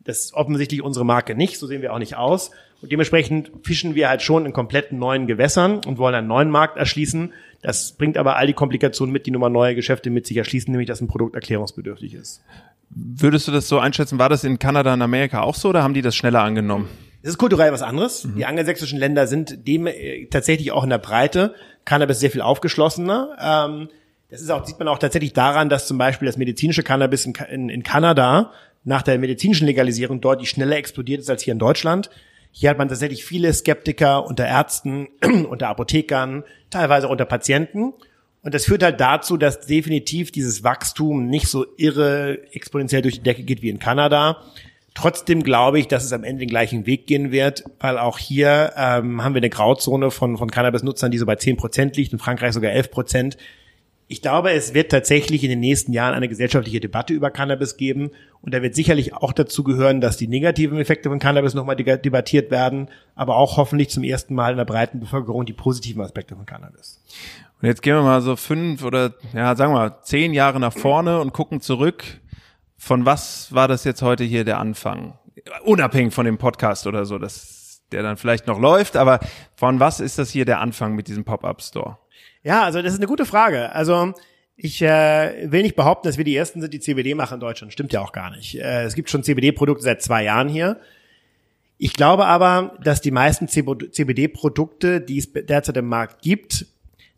Das 0.03 0.19
ist 0.19 0.33
offensichtlich 0.33 0.81
unsere 0.81 1.05
Marke 1.05 1.35
nicht, 1.35 1.57
so 1.59 1.67
sehen 1.67 1.81
wir 1.81 1.93
auch 1.93 1.99
nicht 1.99 2.17
aus. 2.17 2.51
Und 2.81 2.91
dementsprechend 2.91 3.51
fischen 3.63 3.95
wir 3.95 4.09
halt 4.09 4.21
schon 4.21 4.45
in 4.45 4.51
kompletten 4.51 4.99
neuen 4.99 5.27
Gewässern 5.27 5.79
und 5.85 5.97
wollen 5.97 6.15
einen 6.15 6.27
neuen 6.27 6.49
Markt 6.49 6.77
erschließen. 6.77 7.31
Das 7.63 7.93
bringt 7.93 8.17
aber 8.17 8.35
all 8.35 8.45
die 8.45 8.53
Komplikationen 8.53 9.11
mit, 9.11 9.25
die 9.25 9.31
nun 9.31 9.41
mal 9.41 9.49
neue 9.49 9.73
Geschäfte 9.73 10.09
mit 10.09 10.27
sich 10.27 10.37
erschließen, 10.37 10.69
nämlich 10.69 10.87
dass 10.87 11.01
ein 11.01 11.07
Produkt 11.07 11.33
erklärungsbedürftig 11.33 12.13
ist. 12.13 12.43
Würdest 12.89 13.47
du 13.47 13.51
das 13.51 13.67
so 13.67 13.79
einschätzen? 13.79 14.19
War 14.19 14.29
das 14.29 14.43
in 14.43 14.59
Kanada 14.59 14.93
und 14.93 15.01
Amerika 15.01 15.41
auch 15.41 15.55
so 15.55 15.69
oder 15.69 15.81
haben 15.81 15.93
die 15.93 16.01
das 16.01 16.15
schneller 16.15 16.41
angenommen? 16.41 16.89
Es 17.23 17.29
ist 17.29 17.37
kulturell 17.37 17.71
was 17.71 17.81
anderes. 17.81 18.25
Mhm. 18.25 18.35
Die 18.35 18.45
angelsächsischen 18.45 18.99
Länder 18.99 19.27
sind 19.27 19.65
dem 19.65 19.87
äh, 19.87 20.25
tatsächlich 20.25 20.73
auch 20.73 20.83
in 20.83 20.89
der 20.89 20.97
Breite 20.97 21.55
Cannabis 21.85 22.19
sehr 22.19 22.31
viel 22.31 22.41
aufgeschlossener. 22.41 23.37
Ähm, 23.41 23.89
das 24.29 24.41
ist 24.41 24.51
auch, 24.51 24.65
sieht 24.65 24.77
man 24.77 24.89
auch 24.89 24.99
tatsächlich 24.99 25.31
daran, 25.31 25.69
dass 25.69 25.87
zum 25.87 25.97
Beispiel 25.97 26.25
das 26.25 26.35
medizinische 26.35 26.83
Cannabis 26.83 27.25
in, 27.25 27.33
in, 27.49 27.69
in 27.69 27.83
Kanada 27.83 28.51
nach 28.83 29.03
der 29.03 29.17
medizinischen 29.19 29.67
Legalisierung 29.67 30.19
deutlich 30.19 30.49
schneller 30.49 30.75
explodiert 30.75 31.21
ist 31.21 31.29
als 31.29 31.43
hier 31.43 31.53
in 31.53 31.59
Deutschland. 31.59 32.09
Hier 32.55 32.69
hat 32.69 32.77
man 32.77 32.87
tatsächlich 32.87 33.25
viele 33.25 33.51
Skeptiker 33.51 34.25
unter 34.27 34.45
Ärzten, 34.45 35.07
unter 35.49 35.69
Apothekern, 35.69 36.43
teilweise 36.69 37.07
unter 37.07 37.25
Patienten. 37.25 37.93
Und 38.43 38.53
das 38.53 38.65
führt 38.65 38.83
halt 38.83 38.99
dazu, 38.99 39.37
dass 39.37 39.61
definitiv 39.61 40.31
dieses 40.31 40.63
Wachstum 40.63 41.25
nicht 41.25 41.47
so 41.47 41.65
irre 41.77 42.39
exponentiell 42.51 43.01
durch 43.01 43.15
die 43.15 43.23
Decke 43.23 43.43
geht 43.43 43.63
wie 43.63 43.69
in 43.69 43.79
Kanada. 43.79 44.43
Trotzdem 44.93 45.41
glaube 45.41 45.79
ich, 45.79 45.87
dass 45.87 46.03
es 46.03 46.13
am 46.13 46.23
Ende 46.23 46.41
den 46.41 46.49
gleichen 46.49 46.85
Weg 46.85 47.07
gehen 47.07 47.31
wird, 47.31 47.63
weil 47.79 47.97
auch 47.97 48.19
hier 48.19 48.73
ähm, 48.77 49.23
haben 49.23 49.33
wir 49.33 49.39
eine 49.39 49.49
Grauzone 49.49 50.11
von, 50.11 50.37
von 50.37 50.51
Cannabis-Nutzern, 50.51 51.09
die 51.09 51.17
so 51.17 51.25
bei 51.25 51.37
10 51.37 51.57
Prozent 51.57 51.97
liegt, 51.97 52.13
in 52.13 52.19
Frankreich 52.19 52.53
sogar 52.53 52.71
11 52.71 52.91
Prozent. 52.91 53.37
Ich 54.07 54.21
glaube, 54.21 54.51
es 54.51 54.73
wird 54.73 54.91
tatsächlich 54.91 55.43
in 55.43 55.49
den 55.49 55.59
nächsten 55.59 55.93
Jahren 55.93 56.13
eine 56.13 56.27
gesellschaftliche 56.27 56.79
Debatte 56.79 57.13
über 57.13 57.31
Cannabis 57.31 57.77
geben. 57.77 58.11
Und 58.41 58.53
da 58.53 58.61
wird 58.61 58.75
sicherlich 58.75 59.13
auch 59.13 59.33
dazu 59.33 59.63
gehören, 59.63 60.01
dass 60.01 60.17
die 60.17 60.27
negativen 60.27 60.77
Effekte 60.77 61.09
von 61.09 61.19
Cannabis 61.19 61.53
nochmal 61.53 61.75
debattiert 61.75 62.51
werden, 62.51 62.89
aber 63.15 63.37
auch 63.37 63.57
hoffentlich 63.57 63.89
zum 63.89 64.03
ersten 64.03 64.35
Mal 64.35 64.51
in 64.51 64.57
der 64.57 64.65
breiten 64.65 64.99
Bevölkerung 64.99 65.45
die 65.45 65.53
positiven 65.53 66.01
Aspekte 66.01 66.35
von 66.35 66.45
Cannabis. 66.45 67.01
Und 67.61 67.67
jetzt 67.67 67.81
gehen 67.81 67.95
wir 67.95 68.03
mal 68.03 68.21
so 68.21 68.35
fünf 68.35 68.83
oder, 68.83 69.13
ja, 69.33 69.55
sagen 69.55 69.73
wir 69.73 69.79
mal, 69.79 70.01
zehn 70.03 70.33
Jahre 70.33 70.59
nach 70.59 70.73
vorne 70.73 71.21
und 71.21 71.31
gucken 71.31 71.61
zurück. 71.61 72.03
Von 72.77 73.05
was 73.05 73.53
war 73.53 73.69
das 73.69 73.85
jetzt 73.85 74.01
heute 74.01 74.25
hier 74.25 74.43
der 74.43 74.59
Anfang? 74.59 75.17
Unabhängig 75.63 76.13
von 76.13 76.25
dem 76.25 76.37
Podcast 76.37 76.85
oder 76.87 77.05
so, 77.05 77.17
dass 77.17 77.81
der 77.93 78.03
dann 78.03 78.17
vielleicht 78.17 78.47
noch 78.47 78.59
läuft, 78.59 78.97
aber 78.97 79.19
von 79.55 79.79
was 79.79 80.01
ist 80.01 80.19
das 80.19 80.29
hier 80.31 80.43
der 80.43 80.59
Anfang 80.59 80.93
mit 80.95 81.07
diesem 81.07 81.23
Pop-Up-Store? 81.23 81.97
Ja, 82.43 82.63
also 82.63 82.81
das 82.81 82.93
ist 82.93 82.99
eine 82.99 83.07
gute 83.07 83.25
Frage. 83.25 83.71
Also 83.71 84.13
ich 84.55 84.81
äh, 84.81 85.51
will 85.51 85.63
nicht 85.63 85.75
behaupten, 85.75 86.07
dass 86.07 86.17
wir 86.17 86.25
die 86.25 86.35
Ersten 86.35 86.61
sind, 86.61 86.73
die 86.73 86.79
CBD 86.79 87.15
machen 87.15 87.35
in 87.35 87.39
Deutschland. 87.39 87.73
Stimmt 87.73 87.93
ja 87.93 88.01
auch 88.01 88.11
gar 88.11 88.29
nicht. 88.31 88.55
Äh, 88.55 88.83
es 88.83 88.95
gibt 88.95 89.09
schon 89.09 89.23
CBD-Produkte 89.23 89.83
seit 89.83 90.01
zwei 90.01 90.23
Jahren 90.23 90.49
hier. 90.49 90.79
Ich 91.77 91.93
glaube 91.93 92.25
aber, 92.25 92.77
dass 92.83 93.01
die 93.01 93.11
meisten 93.11 93.47
CBD-Produkte, 93.47 95.01
die 95.01 95.17
es 95.17 95.33
derzeit 95.33 95.75
im 95.77 95.87
Markt 95.87 96.21
gibt, 96.21 96.67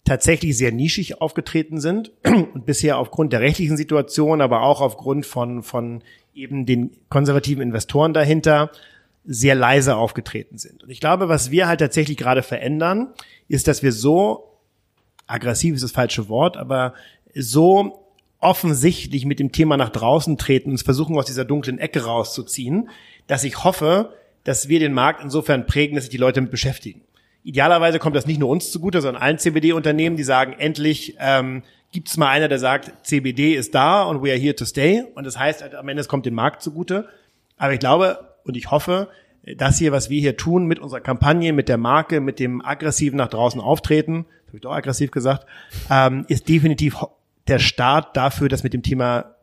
tatsächlich 0.06 0.58
sehr 0.58 0.72
nischig 0.72 1.22
aufgetreten 1.22 1.82
sind 1.82 2.12
und 2.24 2.66
bisher 2.66 2.98
aufgrund 2.98 3.34
der 3.34 3.42
rechtlichen 3.42 3.76
Situation, 3.76 4.40
aber 4.42 4.62
auch 4.62 4.80
aufgrund 4.80 5.26
von, 5.26 5.62
von 5.62 6.04
eben 6.34 6.66
den 6.66 6.92
konservativen 7.10 7.64
Investoren 7.64 8.14
dahinter 8.14 8.72
sehr 9.26 9.56
leise 9.56 9.96
aufgetreten 9.96 10.58
sind. 10.58 10.84
Und 10.84 10.90
ich 10.90 11.00
glaube, 11.00 11.28
was 11.28 11.50
wir 11.50 11.68
halt 11.68 11.80
tatsächlich 11.80 12.18
gerade 12.18 12.44
verändern, 12.44 13.14
ist, 13.48 13.68
dass 13.68 13.82
wir 13.82 13.92
so 13.92 14.55
aggressiv 15.28 15.76
ist 15.76 15.84
das 15.84 15.92
falsche 15.92 16.30
Wort, 16.30 16.58
aber 16.58 16.94
so 17.34 18.06
offensichtlich 18.40 19.26
mit 19.26 19.40
dem 19.40 19.52
Thema 19.52 19.78
nach 19.78 19.90
draußen 19.90 20.38
treten 20.38 20.72
und 20.72 20.82
versuchen, 20.82 21.18
aus 21.18 21.26
dieser 21.26 21.46
dunklen 21.46 21.80
Ecke 21.80 22.06
rauszuziehen, 22.06 22.90
dass 23.28 23.44
ich 23.44 23.64
hoffe, 23.64 24.14
dass 24.44 24.70
wir 24.70 24.80
den 24.80 24.94
Markt 24.94 25.24
insofern 25.24 25.66
prägen, 25.66 25.96
dass 25.96 26.06
sich 26.06 26.12
die 26.12 26.18
Leute 26.18 26.36
damit 26.36 26.52
beschäftigen. 26.52 27.02
Idealerweise 27.44 28.00
kommt 28.00 28.16
das 28.16 28.26
nicht 28.26 28.40
nur 28.40 28.50
uns 28.50 28.72
zugute, 28.72 29.02
sondern 29.02 29.22
allen 29.22 29.38
CBD-Unternehmen, 29.38 30.18
die 30.18 30.24
sagen, 30.24 30.54
endlich 30.58 31.16
ähm, 31.20 31.64
gibt 31.92 32.10
es 32.10 32.18
mal 32.18 32.30
einer, 32.30 32.48
der 32.48 32.60
sagt, 32.60 33.08
CBD 33.08 33.56
ist 33.56 33.74
da 33.76 34.04
und 34.04 34.24
we 34.24 34.30
are 34.30 34.40
here 34.40 34.56
to 34.56 34.66
stay. 34.66 35.04
Und 35.16 35.26
das 35.26 35.38
heißt, 35.38 35.74
am 35.74 35.88
Ende 35.88 36.04
kommt 36.06 36.26
dem 36.26 36.34
Markt 36.34 36.62
zugute. 36.62 37.08
Aber 37.58 37.74
ich 37.74 37.80
glaube 37.80 38.20
und 38.44 38.58
ich 38.58 38.70
hoffe, 38.72 39.10
das 39.58 39.78
hier, 39.78 39.92
was 39.92 40.10
wir 40.10 40.20
hier 40.20 40.38
tun 40.38 40.66
mit 40.66 40.80
unserer 40.80 41.02
Kampagne, 41.02 41.54
mit 41.54 41.70
der 41.70 41.78
Marke, 41.78 42.20
mit 42.20 42.40
dem 42.40 42.64
aggressiven 42.66 43.18
nach 43.18 43.30
draußen 43.30 43.62
auftreten, 43.62 44.26
habe 44.56 44.58
ich 44.58 44.62
doch 44.62 44.72
aggressiv 44.72 45.12
gesagt, 45.12 45.46
ähm, 45.90 46.26
ist 46.30 46.48
definitiv 46.48 46.98
der 47.48 47.60
Start 47.60 48.16
dafür, 48.16 48.48
dass 48.48 48.64
mit 48.64 48.74
dem 48.74 48.84
Thema 48.84 49.36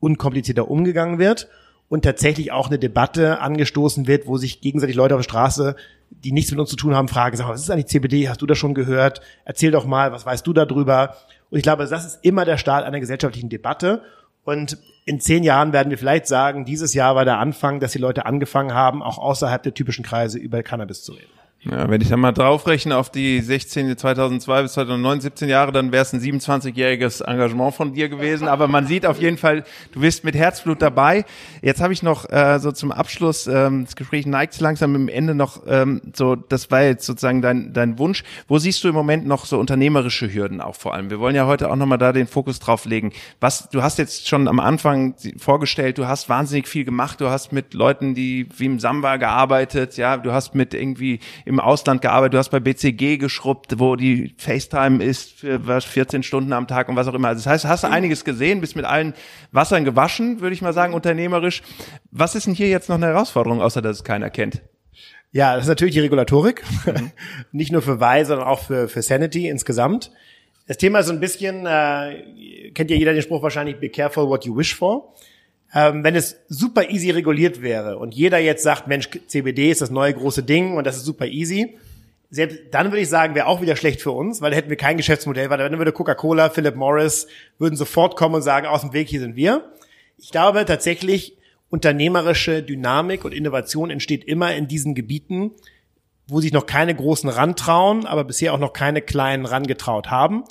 unkomplizierter 0.00 0.70
umgegangen 0.70 1.18
wird 1.18 1.48
und 1.88 2.02
tatsächlich 2.02 2.50
auch 2.52 2.68
eine 2.68 2.78
Debatte 2.78 3.40
angestoßen 3.40 4.06
wird, 4.06 4.26
wo 4.26 4.38
sich 4.38 4.60
gegenseitig 4.60 4.96
Leute 4.96 5.14
auf 5.14 5.20
der 5.20 5.30
Straße, 5.30 5.76
die 6.10 6.32
nichts 6.32 6.50
mit 6.50 6.60
uns 6.60 6.70
zu 6.70 6.76
tun 6.76 6.94
haben, 6.94 7.08
fragen, 7.08 7.36
sag 7.36 7.48
was 7.48 7.60
ist 7.60 7.70
eigentlich 7.70 7.86
CBD? 7.86 8.28
Hast 8.28 8.40
du 8.40 8.46
das 8.46 8.58
schon 8.58 8.74
gehört? 8.74 9.20
Erzähl 9.44 9.70
doch 9.70 9.84
mal, 9.84 10.12
was 10.12 10.24
weißt 10.24 10.46
du 10.46 10.52
darüber? 10.52 11.16
Und 11.50 11.58
ich 11.58 11.62
glaube, 11.62 11.86
das 11.86 12.06
ist 12.06 12.24
immer 12.24 12.44
der 12.44 12.56
Start 12.56 12.84
einer 12.84 13.00
gesellschaftlichen 13.00 13.50
Debatte. 13.50 14.02
Und 14.44 14.78
in 15.04 15.20
zehn 15.20 15.42
Jahren 15.42 15.74
werden 15.74 15.90
wir 15.90 15.98
vielleicht 15.98 16.26
sagen, 16.26 16.64
dieses 16.64 16.94
Jahr 16.94 17.14
war 17.14 17.26
der 17.26 17.38
Anfang, 17.38 17.80
dass 17.80 17.92
die 17.92 17.98
Leute 17.98 18.24
angefangen 18.24 18.72
haben, 18.72 19.02
auch 19.02 19.18
außerhalb 19.18 19.62
der 19.62 19.74
typischen 19.74 20.04
Kreise 20.04 20.38
über 20.38 20.62
Cannabis 20.62 21.02
zu 21.02 21.12
reden. 21.12 21.37
Ja, 21.62 21.90
wenn 21.90 22.00
ich 22.00 22.08
dann 22.08 22.20
mal 22.20 22.30
draufrechne 22.30 22.96
auf 22.96 23.10
die 23.10 23.40
16, 23.40 23.98
2002 23.98 24.62
bis 24.62 24.74
2009, 24.74 25.20
17 25.22 25.48
Jahre, 25.48 25.72
dann 25.72 25.90
wäre 25.90 26.02
es 26.02 26.12
ein 26.12 26.20
27-jähriges 26.20 27.24
Engagement 27.24 27.74
von 27.74 27.94
dir 27.94 28.08
gewesen. 28.08 28.46
Aber 28.46 28.68
man 28.68 28.86
sieht 28.86 29.04
auf 29.04 29.20
jeden 29.20 29.38
Fall, 29.38 29.64
du 29.90 30.00
bist 30.00 30.22
mit 30.22 30.36
Herzblut 30.36 30.80
dabei. 30.80 31.24
Jetzt 31.60 31.80
habe 31.80 31.92
ich 31.92 32.04
noch 32.04 32.30
äh, 32.30 32.60
so 32.60 32.70
zum 32.70 32.92
Abschluss, 32.92 33.48
ähm, 33.48 33.86
das 33.86 33.96
Gespräch 33.96 34.24
neigt 34.24 34.60
langsam 34.60 34.94
im 34.94 35.08
Ende 35.08 35.34
noch 35.34 35.62
ähm, 35.66 36.00
so, 36.14 36.36
das 36.36 36.70
war 36.70 36.82
jetzt 36.82 37.04
sozusagen 37.04 37.42
dein, 37.42 37.72
dein 37.72 37.98
Wunsch. 37.98 38.22
Wo 38.46 38.58
siehst 38.58 38.84
du 38.84 38.88
im 38.88 38.94
Moment 38.94 39.26
noch 39.26 39.44
so 39.44 39.58
unternehmerische 39.58 40.32
Hürden 40.32 40.60
auch 40.60 40.76
vor 40.76 40.94
allem? 40.94 41.10
Wir 41.10 41.18
wollen 41.18 41.34
ja 41.34 41.48
heute 41.48 41.72
auch 41.72 41.76
nochmal 41.76 41.98
da 41.98 42.12
den 42.12 42.28
Fokus 42.28 42.60
drauf 42.60 42.84
legen. 42.84 43.12
Was, 43.40 43.68
du 43.68 43.82
hast 43.82 43.98
jetzt 43.98 44.28
schon 44.28 44.46
am 44.46 44.60
Anfang 44.60 45.16
vorgestellt, 45.38 45.98
du 45.98 46.06
hast 46.06 46.28
wahnsinnig 46.28 46.68
viel 46.68 46.84
gemacht, 46.84 47.20
du 47.20 47.30
hast 47.30 47.50
mit 47.50 47.74
Leuten, 47.74 48.14
die 48.14 48.48
wie 48.56 48.66
im 48.66 48.78
Samba 48.78 49.16
gearbeitet, 49.16 49.96
ja, 49.96 50.18
du 50.18 50.32
hast 50.32 50.54
mit 50.54 50.72
irgendwie 50.72 51.18
im 51.48 51.60
Ausland 51.60 52.02
gearbeitet, 52.02 52.34
du 52.34 52.38
hast 52.38 52.50
bei 52.50 52.60
BCG 52.60 53.16
geschrubbt, 53.16 53.78
wo 53.78 53.96
die 53.96 54.34
FaceTime 54.36 55.02
ist 55.02 55.32
für 55.32 55.66
was 55.66 55.84
14 55.86 56.22
Stunden 56.22 56.52
am 56.52 56.66
Tag 56.66 56.88
und 56.88 56.96
was 56.96 57.08
auch 57.08 57.14
immer. 57.14 57.28
Also 57.28 57.40
das 57.40 57.46
heißt, 57.46 57.64
hast 57.64 57.84
du 57.84 57.88
einiges 57.88 58.24
gesehen, 58.24 58.60
bist 58.60 58.76
mit 58.76 58.84
allen 58.84 59.14
Wassern 59.50 59.84
gewaschen, 59.84 60.40
würde 60.40 60.54
ich 60.54 60.62
mal 60.62 60.74
sagen, 60.74 60.92
unternehmerisch. 60.92 61.62
Was 62.10 62.34
ist 62.34 62.46
denn 62.46 62.54
hier 62.54 62.68
jetzt 62.68 62.90
noch 62.90 62.96
eine 62.96 63.06
Herausforderung, 63.06 63.62
außer 63.62 63.80
dass 63.80 63.96
es 63.96 64.04
keiner 64.04 64.28
kennt? 64.28 64.60
Ja, 65.32 65.54
das 65.54 65.64
ist 65.64 65.68
natürlich 65.68 65.94
die 65.94 66.00
Regulatorik. 66.00 66.62
Mhm. 66.84 67.12
Nicht 67.52 67.72
nur 67.72 67.82
für 67.82 67.98
Wei, 67.98 68.24
sondern 68.24 68.46
auch 68.46 68.60
für, 68.60 68.88
für 68.88 69.00
Sanity 69.00 69.48
insgesamt. 69.48 70.10
Das 70.66 70.76
Thema 70.76 70.98
ist 70.98 71.06
so 71.06 71.14
ein 71.14 71.20
bisschen, 71.20 71.64
äh, 71.64 72.70
kennt 72.74 72.90
ja 72.90 72.96
jeder 72.96 73.14
den 73.14 73.22
Spruch 73.22 73.42
wahrscheinlich, 73.42 73.80
be 73.80 73.88
careful 73.88 74.28
what 74.28 74.44
you 74.44 74.54
wish 74.54 74.74
for 74.74 75.14
ähm, 75.74 76.02
wenn 76.04 76.14
es 76.14 76.36
super 76.48 76.90
easy 76.90 77.10
reguliert 77.10 77.62
wäre 77.62 77.98
und 77.98 78.14
jeder 78.14 78.38
jetzt 78.38 78.62
sagt, 78.62 78.86
Mensch, 78.86 79.10
CBD 79.26 79.70
ist 79.70 79.80
das 79.80 79.90
neue 79.90 80.14
große 80.14 80.42
Ding 80.42 80.76
und 80.76 80.86
das 80.86 80.96
ist 80.96 81.04
super 81.04 81.26
easy, 81.26 81.76
selbst 82.30 82.58
dann 82.72 82.86
würde 82.86 83.00
ich 83.00 83.08
sagen, 83.08 83.34
wäre 83.34 83.46
auch 83.46 83.62
wieder 83.62 83.76
schlecht 83.76 84.02
für 84.02 84.10
uns, 84.10 84.40
weil 84.42 84.54
hätten 84.54 84.68
wir 84.68 84.76
kein 84.76 84.96
Geschäftsmodell, 84.96 85.48
weil 85.50 85.58
dann 85.58 85.78
würde 85.78 85.92
Coca-Cola, 85.92 86.50
Philip 86.50 86.76
Morris 86.76 87.26
würden 87.58 87.76
sofort 87.76 88.16
kommen 88.16 88.36
und 88.36 88.42
sagen, 88.42 88.66
aus 88.66 88.82
dem 88.82 88.92
Weg, 88.92 89.08
hier 89.08 89.20
sind 89.20 89.36
wir. 89.36 89.72
Ich 90.18 90.30
glaube 90.30 90.64
tatsächlich, 90.64 91.38
unternehmerische 91.70 92.62
Dynamik 92.62 93.24
und 93.24 93.32
Innovation 93.32 93.90
entsteht 93.90 94.24
immer 94.24 94.54
in 94.54 94.68
diesen 94.68 94.94
Gebieten, 94.94 95.52
wo 96.26 96.40
sich 96.40 96.52
noch 96.52 96.66
keine 96.66 96.94
großen 96.94 97.30
rantrauen, 97.30 98.06
aber 98.06 98.24
bisher 98.24 98.52
auch 98.52 98.58
noch 98.58 98.72
keine 98.74 99.00
kleinen 99.00 99.46
rangetraut 99.46 100.10
haben. 100.10 100.44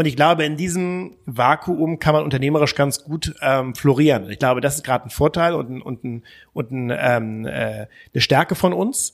Und 0.00 0.06
ich 0.06 0.16
glaube, 0.16 0.44
in 0.44 0.56
diesem 0.56 1.18
Vakuum 1.26 1.98
kann 1.98 2.14
man 2.14 2.24
unternehmerisch 2.24 2.74
ganz 2.74 3.04
gut 3.04 3.34
ähm, 3.42 3.74
florieren. 3.74 4.30
Ich 4.30 4.38
glaube, 4.38 4.62
das 4.62 4.76
ist 4.76 4.82
gerade 4.82 5.04
ein 5.04 5.10
Vorteil 5.10 5.52
und, 5.52 5.68
ein, 5.68 5.82
und, 5.82 6.04
ein, 6.04 6.22
und 6.54 6.70
ein, 6.70 6.90
ähm, 6.90 7.44
äh, 7.44 7.86
eine 8.14 8.20
Stärke 8.22 8.54
von 8.54 8.72
uns. 8.72 9.12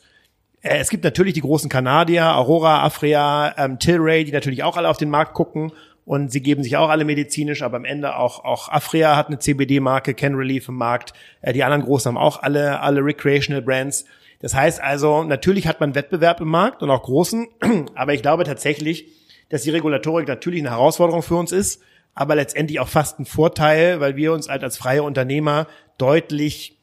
Äh, 0.61 0.79
es 0.79 0.89
gibt 0.89 1.03
natürlich 1.03 1.35
die 1.35 1.41
großen 1.41 1.69
Kanadier, 1.69 2.37
Aurora, 2.37 2.85
Afria, 2.85 3.53
ähm, 3.59 3.81
Tilray, 3.81 4.23
die 4.23 4.31
natürlich 4.31 4.63
auch 4.63 4.77
alle 4.77 4.89
auf 4.89 4.97
den 4.97 5.11
Markt 5.11 5.35
gucken 5.35 5.73
und 6.05 6.31
sie 6.31 6.41
geben 6.41 6.63
sich 6.63 6.77
auch 6.77 6.89
alle 6.89 7.05
medizinisch, 7.05 7.63
aber 7.63 7.79
am 7.79 7.85
Ende 7.85 8.15
auch 8.15 8.45
auch 8.45 8.69
Afria 8.69 9.17
hat 9.17 9.27
eine 9.27 9.41
CBD-Marke, 9.41 10.15
Can 10.15 10.37
Relief 10.37 10.69
im 10.69 10.77
Markt. 10.77 11.15
Äh, 11.41 11.53
die 11.53 11.65
anderen 11.65 11.83
großen 11.83 12.11
haben 12.11 12.17
auch 12.17 12.45
alle 12.45 12.79
alle 12.79 13.01
Recreational 13.05 13.61
Brands. 13.61 14.05
Das 14.39 14.55
heißt 14.55 14.81
also, 14.81 15.25
natürlich 15.25 15.67
hat 15.67 15.81
man 15.81 15.97
Wettbewerb 15.97 16.41
im 16.41 16.49
Markt 16.49 16.85
und 16.85 16.91
auch 16.91 17.03
großen, 17.03 17.49
aber 17.97 18.15
ich 18.15 18.23
glaube 18.23 18.45
tatsächlich, 18.45 19.26
dass 19.49 19.63
die 19.63 19.71
Regulatorik 19.71 20.29
natürlich 20.29 20.61
eine 20.61 20.71
Herausforderung 20.71 21.23
für 21.23 21.37
uns 21.37 21.53
ist, 21.53 21.83
aber 22.15 22.35
letztendlich 22.35 22.81
auch 22.81 22.89
fast 22.89 23.19
ein 23.21 23.27
Vorteil, 23.27 24.01
weil 24.01 24.17
wir 24.17 24.33
uns 24.33 24.49
halt 24.49 24.65
als 24.65 24.77
freie 24.77 25.03
Unternehmer 25.03 25.67
deutlich 25.99 26.77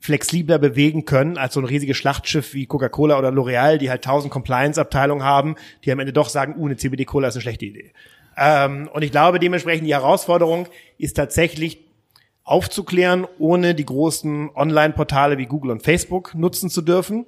flexibler 0.00 0.58
bewegen 0.58 1.06
können 1.06 1.38
als 1.38 1.54
so 1.54 1.60
ein 1.60 1.64
riesiges 1.64 1.96
Schlachtschiff 1.96 2.52
wie 2.52 2.66
Coca-Cola 2.66 3.18
oder 3.18 3.30
L'Oreal, 3.30 3.78
die 3.78 3.88
halt 3.88 4.04
tausend 4.04 4.30
Compliance-Abteilungen 4.30 5.24
haben, 5.24 5.54
die 5.82 5.92
am 5.92 5.98
Ende 5.98 6.12
doch 6.12 6.28
sagen, 6.28 6.56
uh, 6.58 6.66
eine 6.66 6.76
CBD-Cola 6.76 7.28
ist 7.28 7.36
eine 7.36 7.42
schlechte 7.42 7.64
Idee. 7.64 7.92
Ähm, 8.36 8.90
und 8.92 9.02
ich 9.02 9.10
glaube, 9.10 9.38
dementsprechend 9.38 9.86
die 9.86 9.94
Herausforderung 9.94 10.68
ist 10.98 11.14
tatsächlich 11.14 11.86
aufzuklären, 12.42 13.26
ohne 13.38 13.74
die 13.74 13.86
großen 13.86 14.50
Online-Portale 14.54 15.38
wie 15.38 15.46
Google 15.46 15.70
und 15.70 15.82
Facebook 15.82 16.34
nutzen 16.34 16.68
zu 16.68 16.82
dürfen 16.82 17.24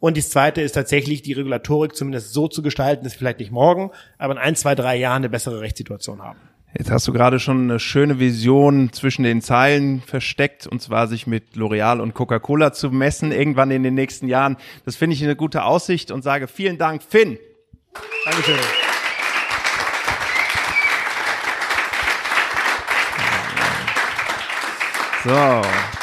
und 0.00 0.16
das 0.16 0.30
zweite 0.30 0.60
ist 0.60 0.72
tatsächlich, 0.72 1.22
die 1.22 1.32
Regulatorik 1.32 1.96
zumindest 1.96 2.32
so 2.32 2.48
zu 2.48 2.62
gestalten, 2.62 3.04
dass 3.04 3.14
wir 3.14 3.18
vielleicht 3.18 3.40
nicht 3.40 3.50
morgen, 3.50 3.90
aber 4.16 4.34
in 4.34 4.38
ein, 4.38 4.56
zwei, 4.56 4.74
drei 4.74 4.96
Jahren 4.96 5.22
eine 5.22 5.28
bessere 5.28 5.60
Rechtssituation 5.60 6.22
haben. 6.22 6.38
Jetzt 6.76 6.90
hast 6.90 7.08
du 7.08 7.12
gerade 7.12 7.40
schon 7.40 7.62
eine 7.62 7.80
schöne 7.80 8.18
Vision 8.18 8.92
zwischen 8.92 9.22
den 9.22 9.40
Zeilen 9.40 10.02
versteckt, 10.02 10.66
und 10.66 10.82
zwar 10.82 11.08
sich 11.08 11.26
mit 11.26 11.56
L'Oreal 11.56 12.00
und 12.00 12.14
Coca-Cola 12.14 12.72
zu 12.72 12.90
messen, 12.90 13.32
irgendwann 13.32 13.70
in 13.70 13.82
den 13.82 13.94
nächsten 13.94 14.28
Jahren. 14.28 14.56
Das 14.84 14.94
finde 14.94 15.14
ich 15.14 15.24
eine 15.24 15.34
gute 15.34 15.64
Aussicht 15.64 16.10
und 16.10 16.22
sage 16.22 16.46
vielen 16.46 16.76
Dank, 16.76 17.02
Finn. 17.02 17.38
Dankeschön. 18.24 18.58
So. 25.24 25.97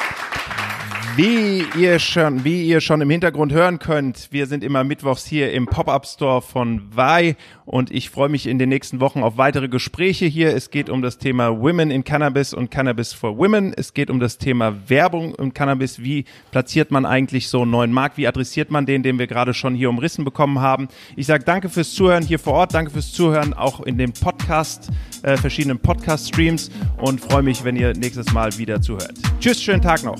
Wie 1.15 1.63
ihr 1.80 1.97
schon, 1.99 2.43
wie 2.43 2.67
ihr 2.67 2.82
schon 2.82 2.99
im 2.99 3.10
Hintergrund 3.10 3.54
hören 3.54 3.80
könnt, 3.80 4.28
wir 4.32 4.47
sind 4.47 4.65
immer 4.65 4.84
mittwochs 4.84 5.25
hier 5.25 5.54
im 5.54 5.65
Pop-up 5.65 6.06
Store 6.06 6.41
von 6.41 6.82
Vai 6.93 7.38
und 7.65 7.89
ich 7.89 8.10
freue 8.10 8.28
mich 8.28 8.47
in 8.47 8.60
den 8.60 8.67
nächsten 8.67 8.99
Wochen 8.99 9.23
auf 9.23 9.38
weitere 9.38 9.69
Gespräche 9.69 10.25
hier. 10.25 10.54
Es 10.54 10.71
geht 10.71 10.89
um 10.89 11.01
das 11.01 11.17
Thema 11.17 11.58
Women 11.62 11.89
in 11.89 12.04
Cannabis 12.04 12.54
und 12.54 12.69
Cannabis 12.69 13.13
for 13.13 13.38
Women. 13.38 13.73
Es 13.78 13.93
geht 13.93 14.10
um 14.10 14.19
das 14.19 14.39
Thema 14.39 14.89
Werbung 14.89 15.34
im 15.36 15.54
Cannabis. 15.54 16.04
Wie 16.04 16.25
platziert 16.51 16.91
man 16.91 17.06
eigentlich 17.06 17.47
so 17.47 17.62
einen 17.62 17.71
neuen 17.71 17.93
Markt? 17.93 18.17
Wie 18.17 18.28
adressiert 18.28 18.69
man 18.69 18.86
den, 18.86 19.01
den 19.01 19.17
wir 19.17 19.28
gerade 19.28 19.54
schon 19.54 19.73
hier 19.73 19.89
umrissen 19.89 20.25
bekommen 20.25 20.60
haben? 20.60 20.89
Ich 21.15 21.28
sage 21.28 21.45
danke 21.45 21.69
fürs 21.69 21.93
Zuhören 21.93 22.25
hier 22.25 22.39
vor 22.39 22.56
Ort. 22.56 22.73
Danke 22.73 22.91
fürs 22.91 23.13
Zuhören 23.13 23.54
auch 23.54 23.80
in 23.80 23.97
den 23.97 24.12
Podcast, 24.12 24.89
äh, 25.23 25.38
verschiedenen 25.38 25.80
Podcast-Streams 25.80 26.71
und 26.97 27.21
freue 27.21 27.43
mich, 27.43 27.63
wenn 27.63 27.78
ihr 27.78 27.93
nächstes 27.93 28.34
Mal 28.34 28.58
wieder 28.58 28.82
zuhört. 28.82 29.13
Tschüss, 29.39 29.63
schönen 29.63 29.82
Tag 29.82 30.04
noch. 30.04 30.17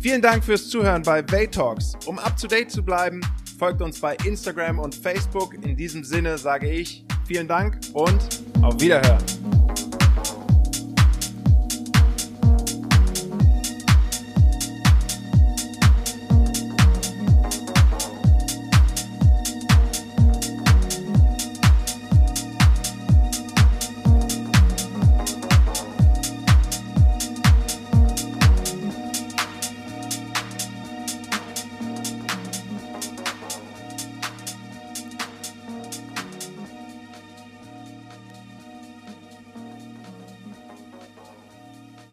Vielen 0.00 0.22
Dank 0.22 0.42
fürs 0.42 0.66
Zuhören 0.70 1.02
bei 1.02 1.20
Talks. 1.20 1.92
Um 2.06 2.18
up 2.18 2.34
to 2.38 2.46
date 2.46 2.70
zu 2.70 2.82
bleiben, 2.82 3.20
folgt 3.58 3.82
uns 3.82 4.00
bei 4.00 4.16
Instagram 4.24 4.78
und 4.78 4.94
Facebook. 4.94 5.52
In 5.62 5.76
diesem 5.76 6.04
Sinne 6.04 6.38
sage 6.38 6.70
ich 6.70 7.04
vielen 7.26 7.46
Dank 7.46 7.78
und 7.92 8.42
auf 8.62 8.80
Wiederhören. 8.80 9.49